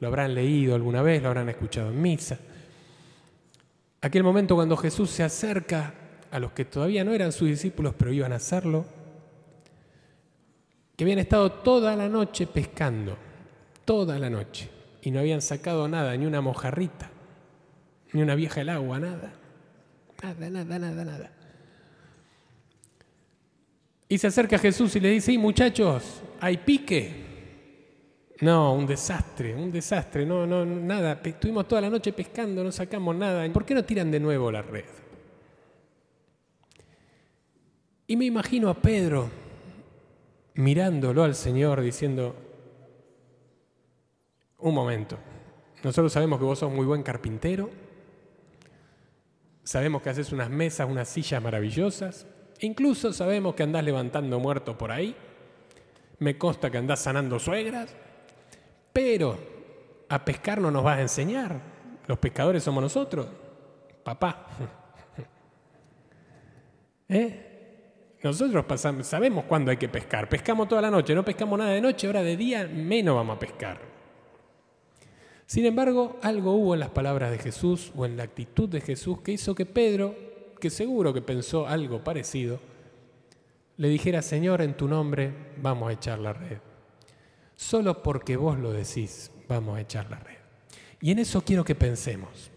[0.00, 2.36] Lo habrán leído alguna vez, lo habrán escuchado en misa.
[4.00, 5.94] Aquel momento cuando Jesús se acerca
[6.32, 8.86] a los que todavía no eran sus discípulos, pero iban a hacerlo,
[10.96, 13.16] que habían estado toda la noche pescando,
[13.84, 14.68] toda la noche,
[15.02, 17.08] y no habían sacado nada, ni una mojarrita,
[18.12, 19.32] ni una vieja del agua, nada.
[20.24, 21.37] Nada, nada, nada, nada.
[24.08, 27.26] Y se acerca a Jesús y le dice, "Y muchachos, ¿hay pique?
[28.40, 31.20] No, un desastre, un desastre, no, no, nada.
[31.24, 33.50] Estuvimos toda la noche pescando, no sacamos nada.
[33.52, 34.84] ¿Por qué no tiran de nuevo la red?
[38.06, 39.28] Y me imagino a Pedro
[40.54, 42.34] mirándolo al Señor diciendo,
[44.58, 45.18] un momento,
[45.84, 47.70] nosotros sabemos que vos sos muy buen carpintero,
[49.62, 52.26] sabemos que haces unas mesas, unas sillas maravillosas,
[52.60, 55.14] incluso sabemos que andás levantando muertos por ahí,
[56.18, 57.94] me consta que andás sanando suegras,
[58.92, 59.38] pero
[60.08, 61.60] a pescar no nos vas a enseñar,
[62.06, 63.26] los pescadores somos nosotros,
[64.02, 64.46] papá.
[67.08, 67.44] ¿Eh?
[68.22, 70.28] Nosotros pasamos, sabemos cuándo hay que pescar.
[70.28, 73.38] Pescamos toda la noche, no pescamos nada de noche, ahora de día menos vamos a
[73.38, 73.78] pescar.
[75.46, 79.20] Sin embargo, algo hubo en las palabras de Jesús o en la actitud de Jesús
[79.22, 80.14] que hizo que Pedro,
[80.58, 82.60] que seguro que pensó algo parecido,
[83.76, 86.58] le dijera, Señor, en tu nombre vamos a echar la red.
[87.54, 90.38] Solo porque vos lo decís, vamos a echar la red.
[91.00, 92.50] Y en eso quiero que pensemos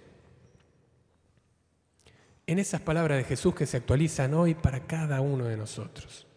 [2.51, 6.27] en esas palabras de Jesús que se actualizan hoy para cada uno de nosotros.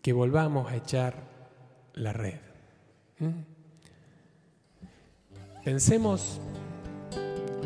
[0.00, 1.16] Que volvamos a echar
[1.92, 2.38] la red.
[3.18, 3.30] ¿Mm?
[5.64, 6.40] Pensemos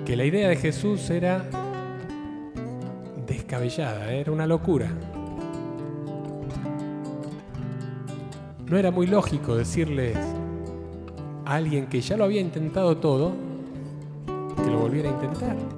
[0.05, 1.68] que la idea de Jesús era
[3.29, 4.91] descabellada, era una locura.
[8.67, 10.17] No era muy lógico decirles
[11.45, 13.33] a alguien que ya lo había intentado todo
[14.27, 15.78] que lo volviera a intentar.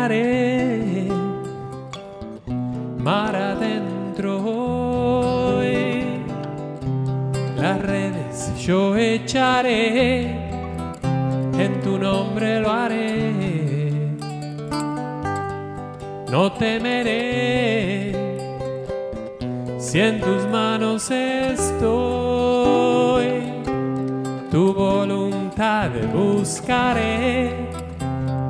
[0.00, 0.39] Navegaré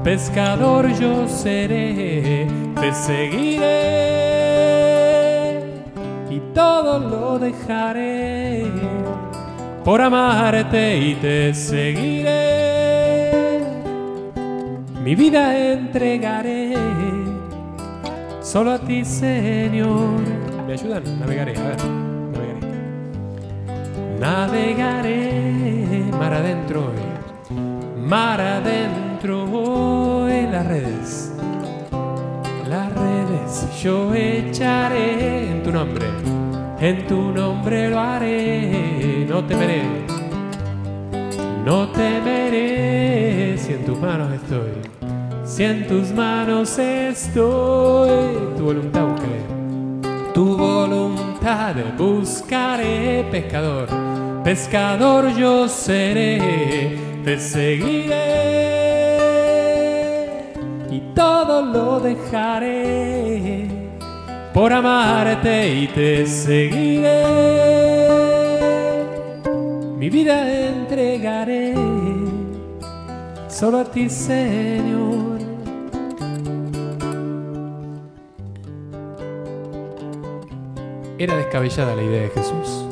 [0.02, 2.46] pescador yo seré,
[2.80, 3.66] te seguiré
[6.30, 8.64] y todo lo dejaré
[9.84, 12.80] por amarte y te seguiré.
[15.02, 16.74] Mi vida entregaré
[18.42, 20.20] solo a ti, Señor.
[20.66, 21.02] ¿Me ayudan?
[21.18, 21.76] Navegaré, a ver,
[24.18, 24.74] navegaré.
[24.74, 27.10] Navegaré mar adentro hoy
[28.10, 31.32] mar adentro hoy las redes,
[32.66, 36.06] las redes yo echaré en tu nombre,
[36.80, 39.82] en tu nombre lo haré, no temeré,
[41.66, 44.70] no temeré si en tus manos estoy,
[45.44, 53.88] si en tus manos estoy, tu voluntad buscaré, tu voluntad buscaré, pescador,
[54.42, 58.39] pescador yo seré te seguiré
[61.72, 63.68] lo dejaré
[64.52, 67.24] por amarte y te seguiré.
[69.96, 71.74] Mi vida entregaré
[73.48, 75.38] solo a ti, Señor.
[81.18, 82.86] Era descabellada la idea de Jesús.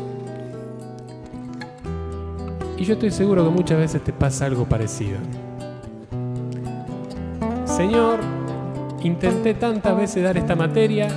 [2.77, 5.19] Y yo estoy seguro que muchas veces te pasa algo parecido.
[7.65, 8.38] Señor,
[9.03, 11.09] intenté tantas veces dar esta materia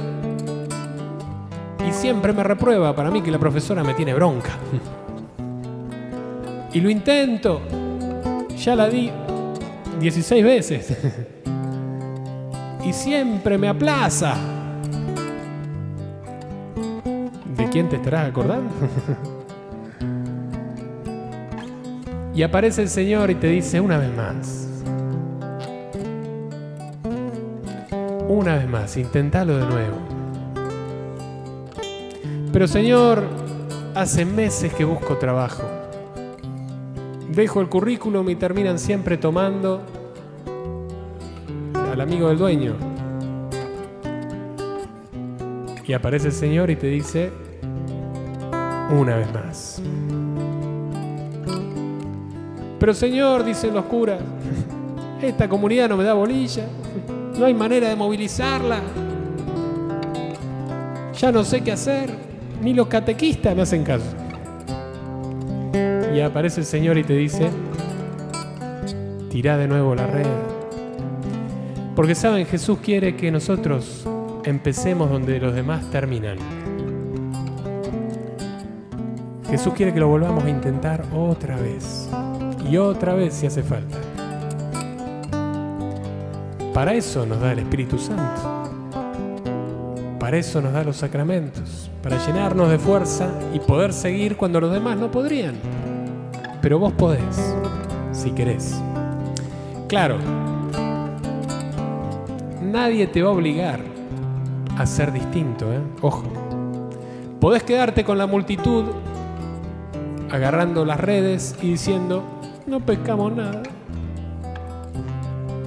[1.88, 2.96] y siempre me reprueba.
[2.96, 4.52] Para mí que la profesora me tiene bronca.
[6.74, 7.62] Y lo intento.
[8.58, 9.12] Ya la di
[10.00, 10.98] 16 veces.
[12.86, 14.36] Y siempre me aplaza.
[17.56, 18.72] ¿De quién te estarás acordando?
[22.34, 24.61] Y aparece el Señor y te dice una vez más.
[28.34, 29.98] Una vez más, intentalo de nuevo.
[32.54, 33.26] Pero Señor,
[33.94, 35.64] hace meses que busco trabajo.
[37.30, 39.82] Dejo el currículum y terminan siempre tomando
[41.92, 42.76] al amigo del dueño.
[45.86, 47.34] Y aparece el Señor y te dice
[48.98, 49.82] una vez más.
[52.80, 54.22] Pero Señor, dicen los curas,
[55.22, 56.66] esta comunidad no me da bolilla,
[57.38, 58.82] no hay manera de movilizarla.
[61.20, 62.10] Ya no sé qué hacer,
[62.62, 64.06] ni los catequistas me hacen caso.
[66.16, 67.50] Y aparece el Señor y te dice,
[69.30, 70.26] tirá de nuevo la red.
[71.96, 74.06] Porque saben, Jesús quiere que nosotros
[74.46, 76.38] empecemos donde los demás terminan.
[79.50, 82.10] Jesús quiere que lo volvamos a intentar otra vez
[82.70, 83.98] y otra vez si hace falta.
[86.74, 88.42] Para eso nos da el Espíritu Santo.
[90.20, 94.72] Para eso nos da los sacramentos, para llenarnos de fuerza y poder seguir cuando los
[94.72, 95.56] demás no podrían.
[96.62, 97.56] Pero vos podés,
[98.14, 98.80] si querés.
[99.90, 100.18] Claro,
[102.62, 103.82] nadie te va a obligar
[104.78, 105.82] a ser distinto, ¿eh?
[106.02, 106.24] Ojo.
[107.42, 108.86] Podés quedarte con la multitud
[110.30, 112.24] agarrando las redes y diciendo,
[112.66, 113.64] no pescamos nada.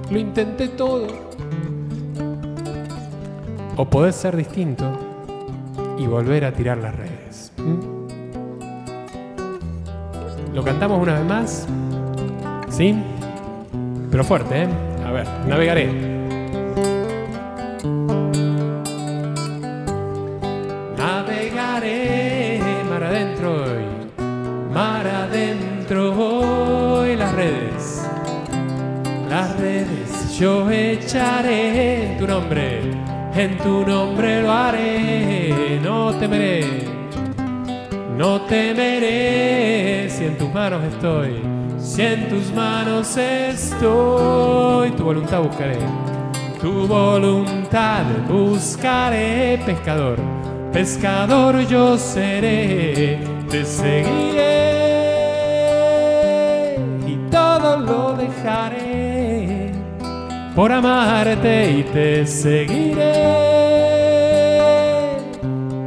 [0.09, 1.07] Lo intenté todo.
[3.77, 4.85] O podés ser distinto
[5.97, 7.51] y volver a tirar las redes.
[10.53, 11.67] ¿Lo cantamos una vez más?
[12.69, 12.95] ¿Sí?
[14.09, 14.67] Pero fuerte, ¿eh?
[15.05, 15.27] A ver.
[15.47, 16.14] Navegaré
[31.17, 32.81] en tu nombre,
[33.33, 36.83] en tu nombre lo haré, no temeré,
[38.17, 41.39] no temeré si en tus manos estoy,
[41.79, 45.77] si en tus manos estoy, tu voluntad buscaré.
[46.59, 50.17] Tu voluntad buscaré, pescador,
[50.73, 53.19] pescador yo seré,
[53.49, 54.65] te seguiré
[57.07, 59.04] y todo lo dejaré
[60.55, 63.13] por amarte y te seguiré.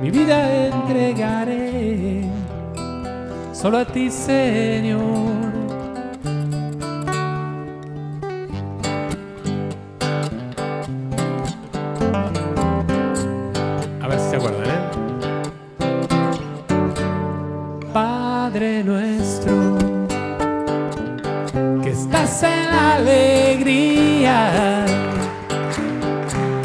[0.02, 2.24] Mi vida entregaré
[3.52, 5.47] solo a ti, Señor.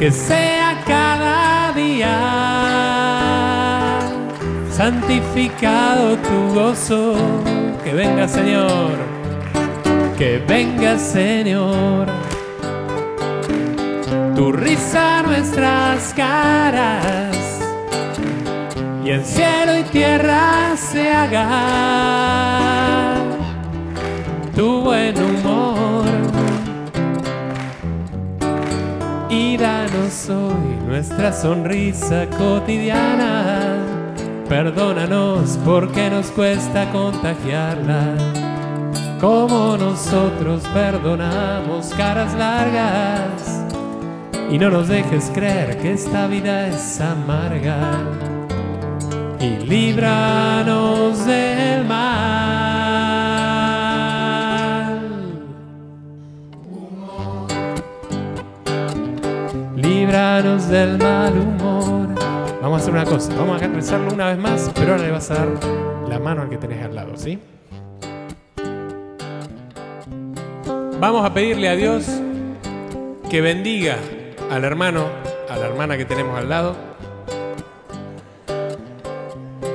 [0.03, 2.11] Que sea cada día
[4.69, 7.15] santificado tu gozo,
[7.85, 8.97] que venga Señor,
[10.17, 12.07] que venga Señor.
[14.35, 17.61] Tu risa nuestras caras
[19.05, 21.45] y en cielo y tierra se haga
[24.53, 25.52] tu buen humor
[29.53, 33.77] y danos hoy nuestra sonrisa cotidiana.
[34.49, 38.15] Perdónanos porque nos cuesta contagiarla.
[39.21, 43.63] Como nosotros perdonamos caras largas.
[44.49, 48.01] Y no nos dejes creer que esta vida es amarga.
[49.39, 51.52] Y líbranos del
[62.61, 65.29] Vamos a hacer una cosa, vamos a rezarlo una vez más, pero ahora le vas
[65.29, 65.47] a dar
[66.09, 67.37] la mano al que tenés al lado, ¿sí?
[70.99, 72.07] Vamos a pedirle a Dios
[73.29, 73.97] que bendiga
[74.49, 75.05] al hermano,
[75.51, 76.75] a la hermana que tenemos al lado,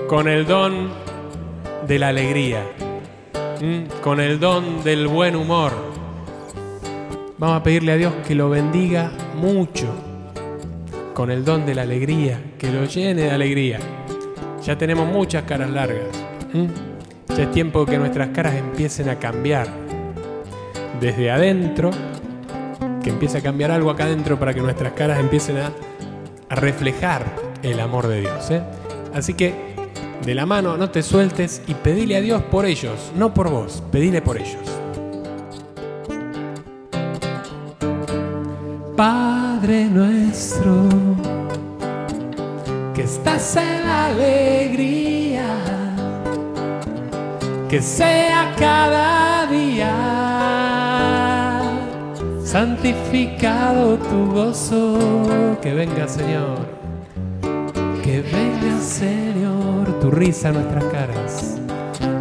[0.09, 0.89] con el don
[1.87, 2.65] de la alegría,
[4.03, 5.71] con el don del buen humor.
[7.39, 9.87] Vamos a pedirle a Dios que lo bendiga mucho,
[11.19, 13.81] con el don de la alegría, que lo llene de alegría.
[14.65, 16.07] Ya tenemos muchas caras largas.
[17.37, 19.67] Ya es tiempo que nuestras caras empiecen a cambiar
[21.01, 21.91] desde adentro,
[23.03, 25.73] que empiece a cambiar algo acá adentro para que nuestras caras empiecen a,
[26.51, 27.25] a reflejar
[27.65, 28.49] el amor de Dios.
[28.53, 28.63] ¿eh?
[29.13, 29.53] Así que
[30.25, 33.83] de la mano no te sueltes y pedile a Dios por ellos, no por vos,
[33.91, 34.63] pedile por ellos.
[39.61, 40.89] Padre nuestro,
[42.95, 45.49] que estás en la alegría,
[47.69, 49.91] que sea cada día
[52.45, 56.61] santificado tu gozo, que venga Señor,
[58.05, 61.57] que venga Señor, tu risa a nuestras caras,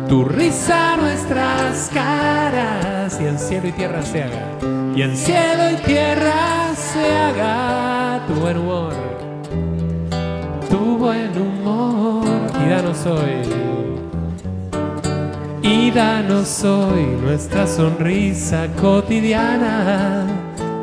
[0.09, 4.47] tu risa a nuestras caras, y en cielo y tierra se haga,
[4.95, 8.93] y en cielo y tierra se haga tu buen humor,
[10.69, 12.25] tu buen humor,
[12.63, 13.57] y danos hoy
[15.61, 20.25] y danos hoy nuestra sonrisa cotidiana.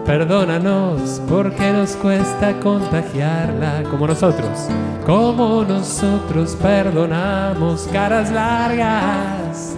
[0.05, 4.68] Perdónanos porque nos cuesta contagiarla como nosotros,
[5.06, 9.74] como nosotros perdonamos caras largas.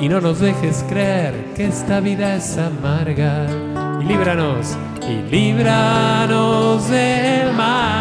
[0.00, 3.81] Y no nos dejes creer que esta vida es amarga.
[4.02, 4.76] Y líbranos,
[5.08, 7.92] y líbranos del mal.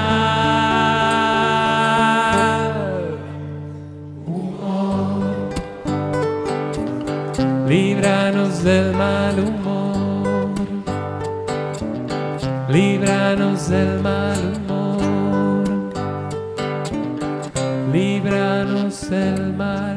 [7.67, 10.49] Líbranos del mal humor.
[12.67, 14.97] Líbranos del mal humor.
[17.93, 19.90] Líbranos del mal.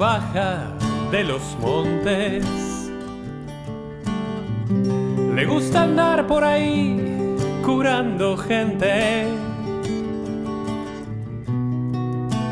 [0.00, 0.64] Baja
[1.10, 2.42] de los montes.
[5.34, 9.28] Le gusta andar por ahí curando gente.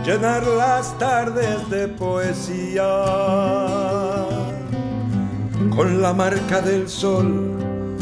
[0.05, 2.89] llenar las tardes de poesía
[5.77, 7.59] con la marca del sol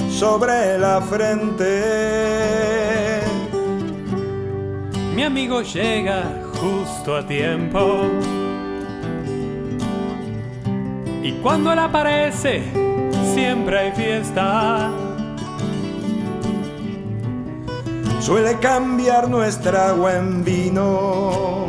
[0.08, 1.74] sobre la frente.
[5.16, 6.22] Mi amigo llega
[6.60, 8.02] justo a tiempo.
[11.26, 12.62] Y cuando él aparece,
[13.34, 14.92] siempre hay fiesta.
[18.20, 21.66] Suele cambiar nuestra agua en vino,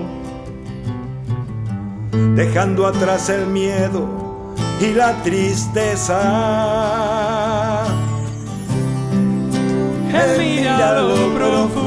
[2.36, 6.22] dejando atrás el miedo y la tristeza.
[10.14, 11.86] Él mira lo profundo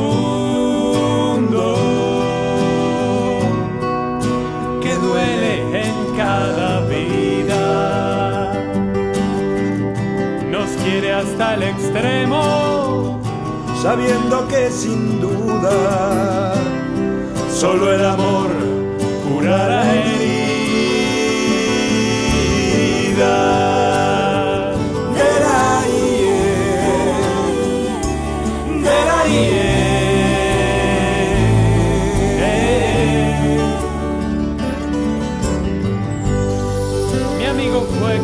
[11.21, 13.21] hasta el extremo.
[13.83, 16.55] sabiendo que sin duda
[17.51, 18.51] solo el amor
[19.29, 20.31] curará heridas.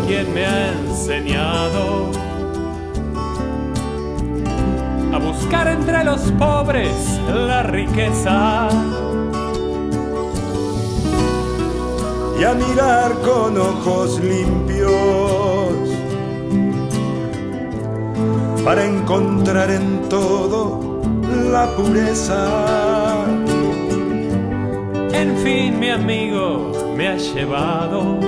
[0.07, 1.46] Quien me ha enseñado
[5.47, 8.69] buscar entre los pobres la riqueza.
[12.39, 14.91] Y a mirar con ojos limpios
[18.65, 21.01] para encontrar en todo
[21.53, 23.25] la pureza.
[25.13, 28.19] En fin, mi amigo, me ha llevado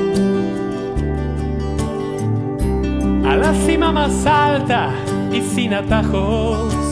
[3.27, 4.91] a la cima más alta
[5.33, 6.88] y sin atajos.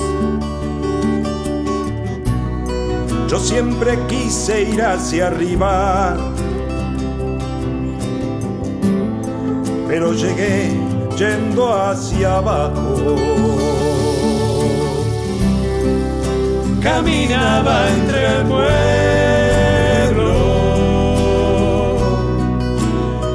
[3.28, 6.16] yo siempre quise ir hacia arriba.
[9.88, 10.70] Pero llegué
[11.16, 13.16] yendo hacia abajo.
[16.82, 18.66] Caminaba entre el pueblo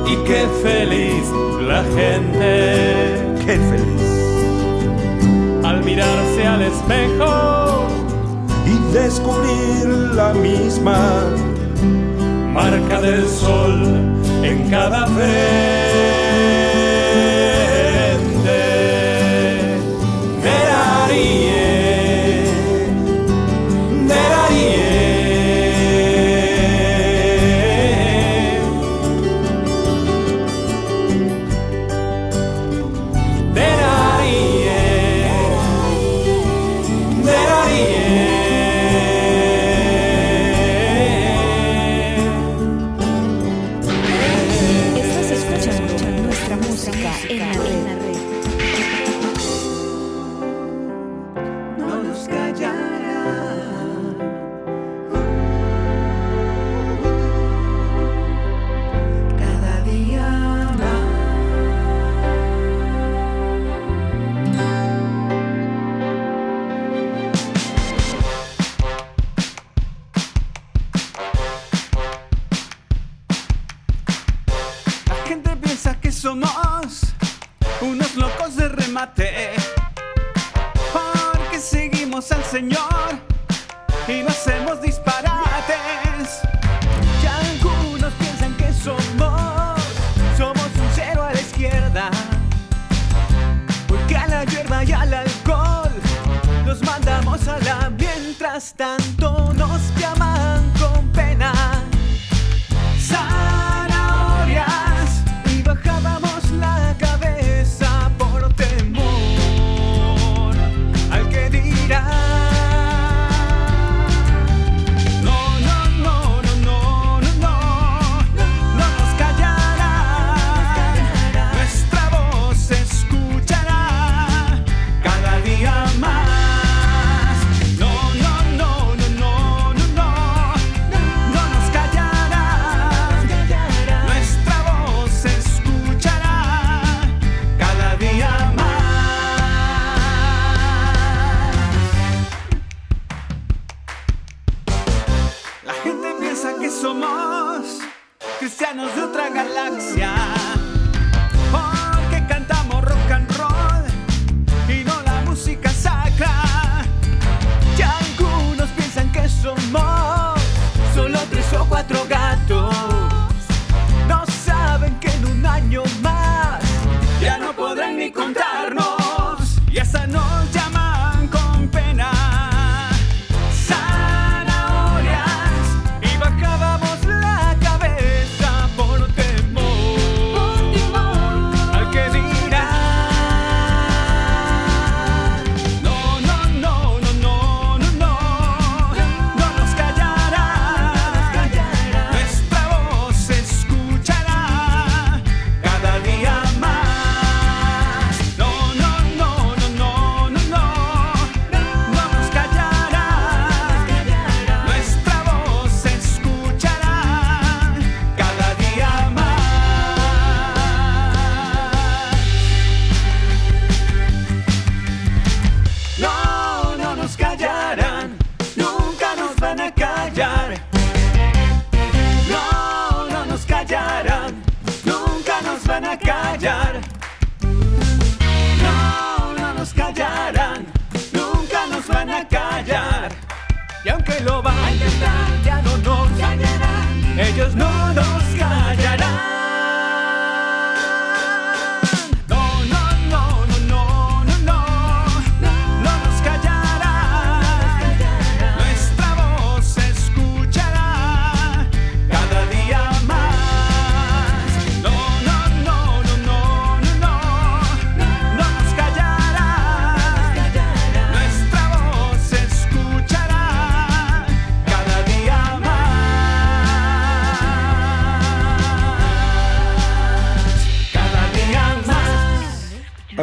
[0.07, 1.25] y qué feliz
[1.67, 3.35] la gente.
[3.45, 4.01] Qué feliz.
[5.65, 8.00] Al mirarse al espejo
[8.91, 11.23] descubrir la misma
[12.53, 13.81] marca del sol
[14.43, 16.70] en cada vez.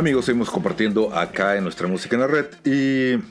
[0.09, 3.23] Amigos, seguimos compartiendo acá en nuestra música en la red y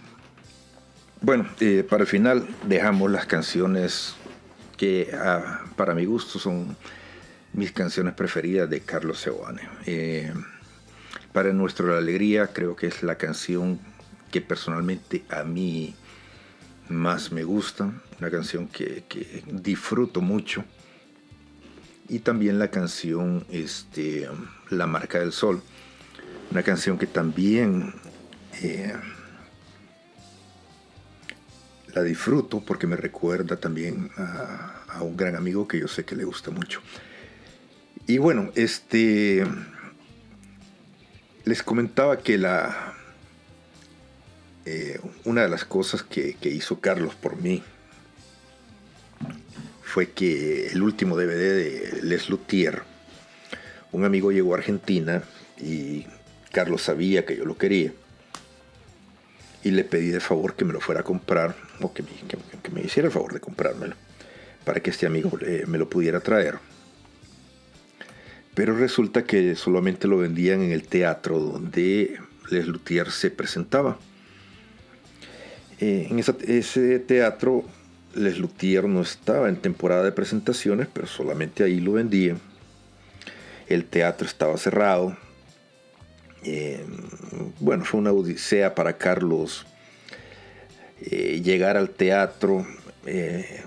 [1.22, 4.14] bueno, eh, para el final dejamos las canciones
[4.78, 6.78] que ah, para mi gusto son
[7.54, 9.68] mis canciones preferidas de Carlos Seoane.
[9.88, 10.32] Eh,
[11.34, 13.80] para nuestra alegría creo que es la canción
[14.30, 15.96] que personalmente a mí
[16.90, 20.64] más me gusta, una canción que, que disfruto mucho
[22.08, 24.30] y también la canción este,
[24.70, 25.64] La marca del sol,
[26.52, 27.94] una canción que también
[28.62, 28.94] eh,
[31.94, 36.24] la disfruto porque me recuerda también a, un gran amigo que yo sé que le
[36.24, 36.82] gusta mucho.
[38.08, 39.46] Y bueno, este
[41.46, 42.94] les comentaba que la
[44.66, 47.64] eh, una de las cosas que, que hizo Carlos por mí
[49.84, 52.84] fue que el último DVD de Les Luthier,
[53.92, 55.24] un amigo llegó a Argentina
[55.60, 56.06] y
[56.58, 57.94] Carlos sabía que yo lo quería
[59.64, 62.02] y le pedí de favor que me lo fuera a comprar o que
[62.74, 63.94] me, hiciera el favor de comprármelo
[64.66, 66.56] para que este amigo eh, me lo pudiera traer.
[68.56, 72.20] Pero resulta que solamente lo vendían en el teatro donde
[72.50, 74.00] Les Luthier se presentaba.
[75.80, 77.66] Eh, en ese teatro
[78.16, 82.40] Les Luthier no estaba en temporada de presentaciones, pero solamente ahí lo vendían.
[83.68, 85.16] El teatro estaba cerrado.
[86.50, 86.86] Eh,
[87.60, 89.66] bueno, fue una odisea para Carlos
[91.02, 92.66] eh, llegar al teatro.
[93.06, 93.62] Eh,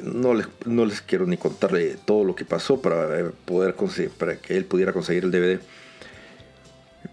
[0.00, 4.36] no, les, no, les, quiero ni contarle todo lo que pasó para poder conseguir, para
[4.36, 5.60] que él pudiera conseguir el DVD.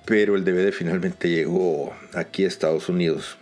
[0.06, 3.38] Pero el DVD finalmente llegó aquí a Estados Unidos.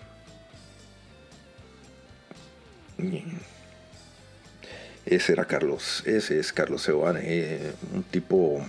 [5.06, 8.64] Ese era Carlos, ese es Carlos Sebane, eh, un tipo,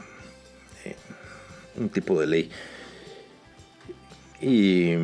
[0.85, 0.97] eh,
[1.77, 2.51] un tipo de ley.
[4.41, 4.95] Y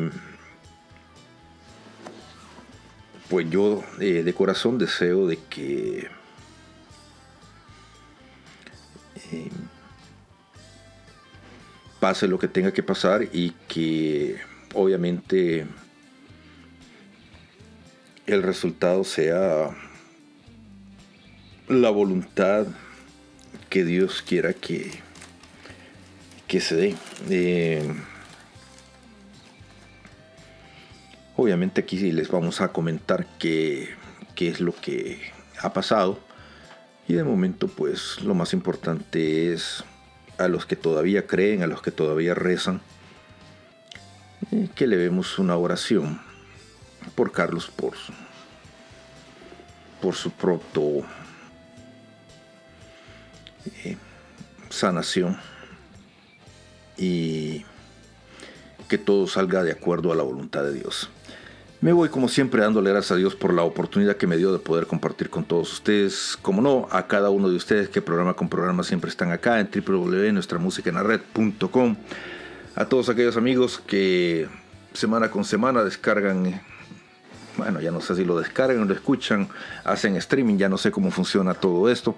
[3.29, 6.07] pues yo eh, de corazón deseo de que
[9.31, 9.49] eh,
[11.99, 14.37] pase lo que tenga que pasar y que
[14.73, 15.67] obviamente
[18.25, 19.75] el resultado sea
[21.67, 22.67] la voluntad
[23.69, 24.91] que Dios quiera que,
[26.47, 26.95] que se dé.
[27.29, 27.93] Eh,
[31.35, 33.89] obviamente aquí les vamos a comentar qué,
[34.35, 35.19] qué es lo que
[35.61, 36.19] ha pasado.
[37.07, 39.83] Y de momento pues lo más importante es
[40.37, 42.81] a los que todavía creen, a los que todavía rezan,
[44.51, 46.21] eh, que le vemos una oración
[47.15, 48.13] por Carlos, por su,
[50.01, 51.03] por su pronto
[53.83, 53.97] eh,
[54.69, 55.37] sanación
[56.97, 57.65] y
[58.87, 61.09] que todo salga de acuerdo a la voluntad de Dios.
[61.79, 64.57] Me voy como siempre dándole gracias a Dios por la oportunidad que me dio de
[64.57, 66.35] poder compartir con todos ustedes.
[66.41, 69.69] Como no, a cada uno de ustedes que programa con programa siempre están acá en
[69.69, 71.95] www.nuestramusicaenlared.com.
[72.75, 74.47] A todos aquellos amigos que
[74.93, 76.59] semana con semana descargan,
[77.57, 79.47] bueno, ya no sé si lo descargan o lo escuchan,
[79.83, 82.17] hacen streaming, ya no sé cómo funciona todo esto.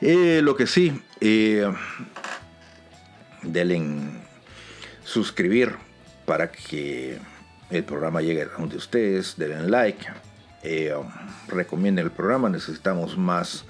[0.00, 1.68] Eh, lo que sí, eh,
[3.42, 4.22] denle en
[5.04, 5.74] suscribir
[6.26, 7.18] para que
[7.70, 10.06] el programa llegue a donde ustedes, denle like,
[10.62, 10.94] eh,
[11.48, 13.64] recomienden el programa, necesitamos más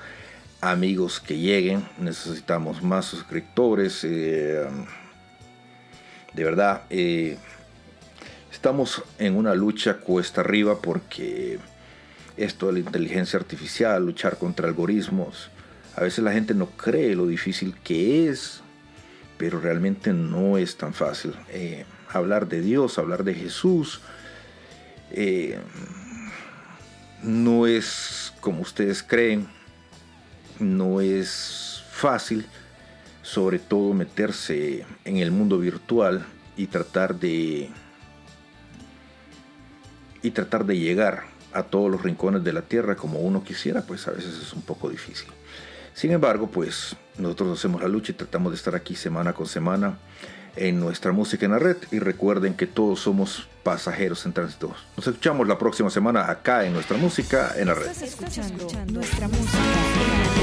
[0.60, 4.66] amigos que lleguen, necesitamos más suscriptores, eh,
[6.34, 7.36] de verdad, eh,
[8.50, 11.58] estamos en una lucha cuesta arriba porque
[12.36, 15.50] esto de la inteligencia artificial, luchar contra algoritmos,
[15.94, 18.61] a veces la gente no cree lo difícil que es,
[19.42, 21.34] pero realmente no es tan fácil.
[21.48, 24.00] Eh, hablar de Dios, hablar de Jesús,
[25.10, 25.58] eh,
[27.24, 29.48] no es como ustedes creen,
[30.60, 32.46] no es fácil,
[33.22, 36.24] sobre todo meterse en el mundo virtual
[36.56, 37.68] y tratar de
[40.22, 44.06] y tratar de llegar a todos los rincones de la tierra como uno quisiera, pues
[44.06, 45.26] a veces es un poco difícil.
[45.94, 49.98] Sin embargo, pues nosotros hacemos la lucha y tratamos de estar aquí semana con semana
[50.56, 54.74] en nuestra música en la red y recuerden que todos somos pasajeros en tránsito.
[54.96, 57.86] Nos escuchamos la próxima semana acá en nuestra música en la red.
[57.86, 60.42] Estás escuchando nuestra música en la red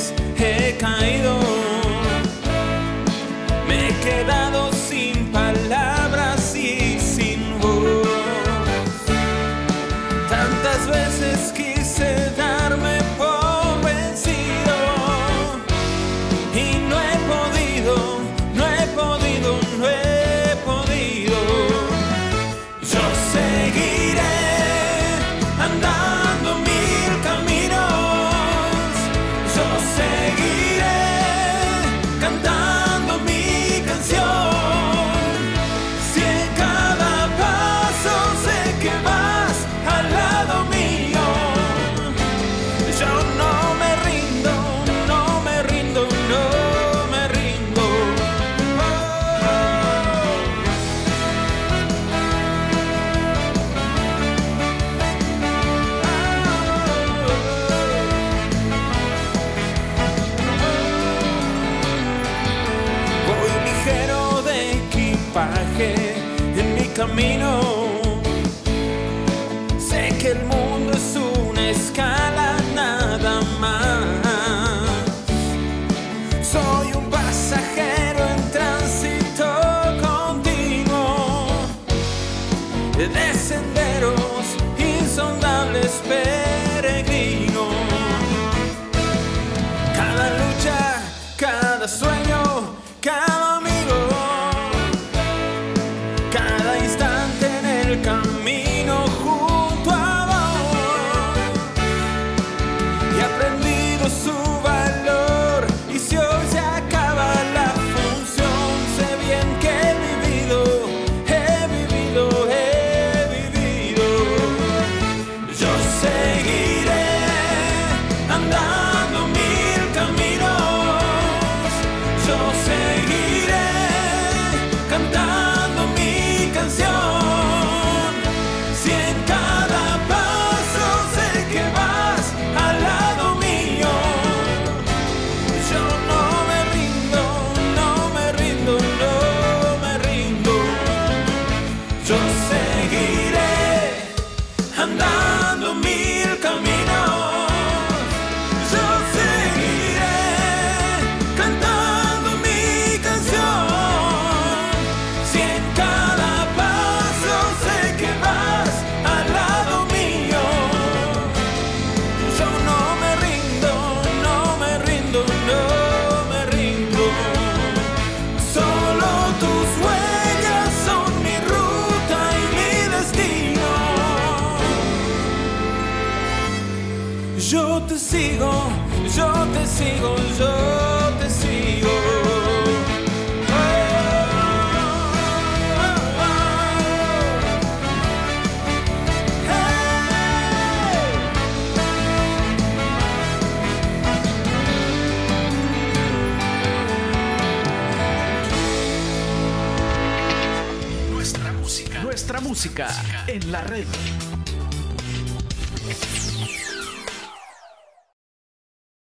[203.47, 204.00] la red.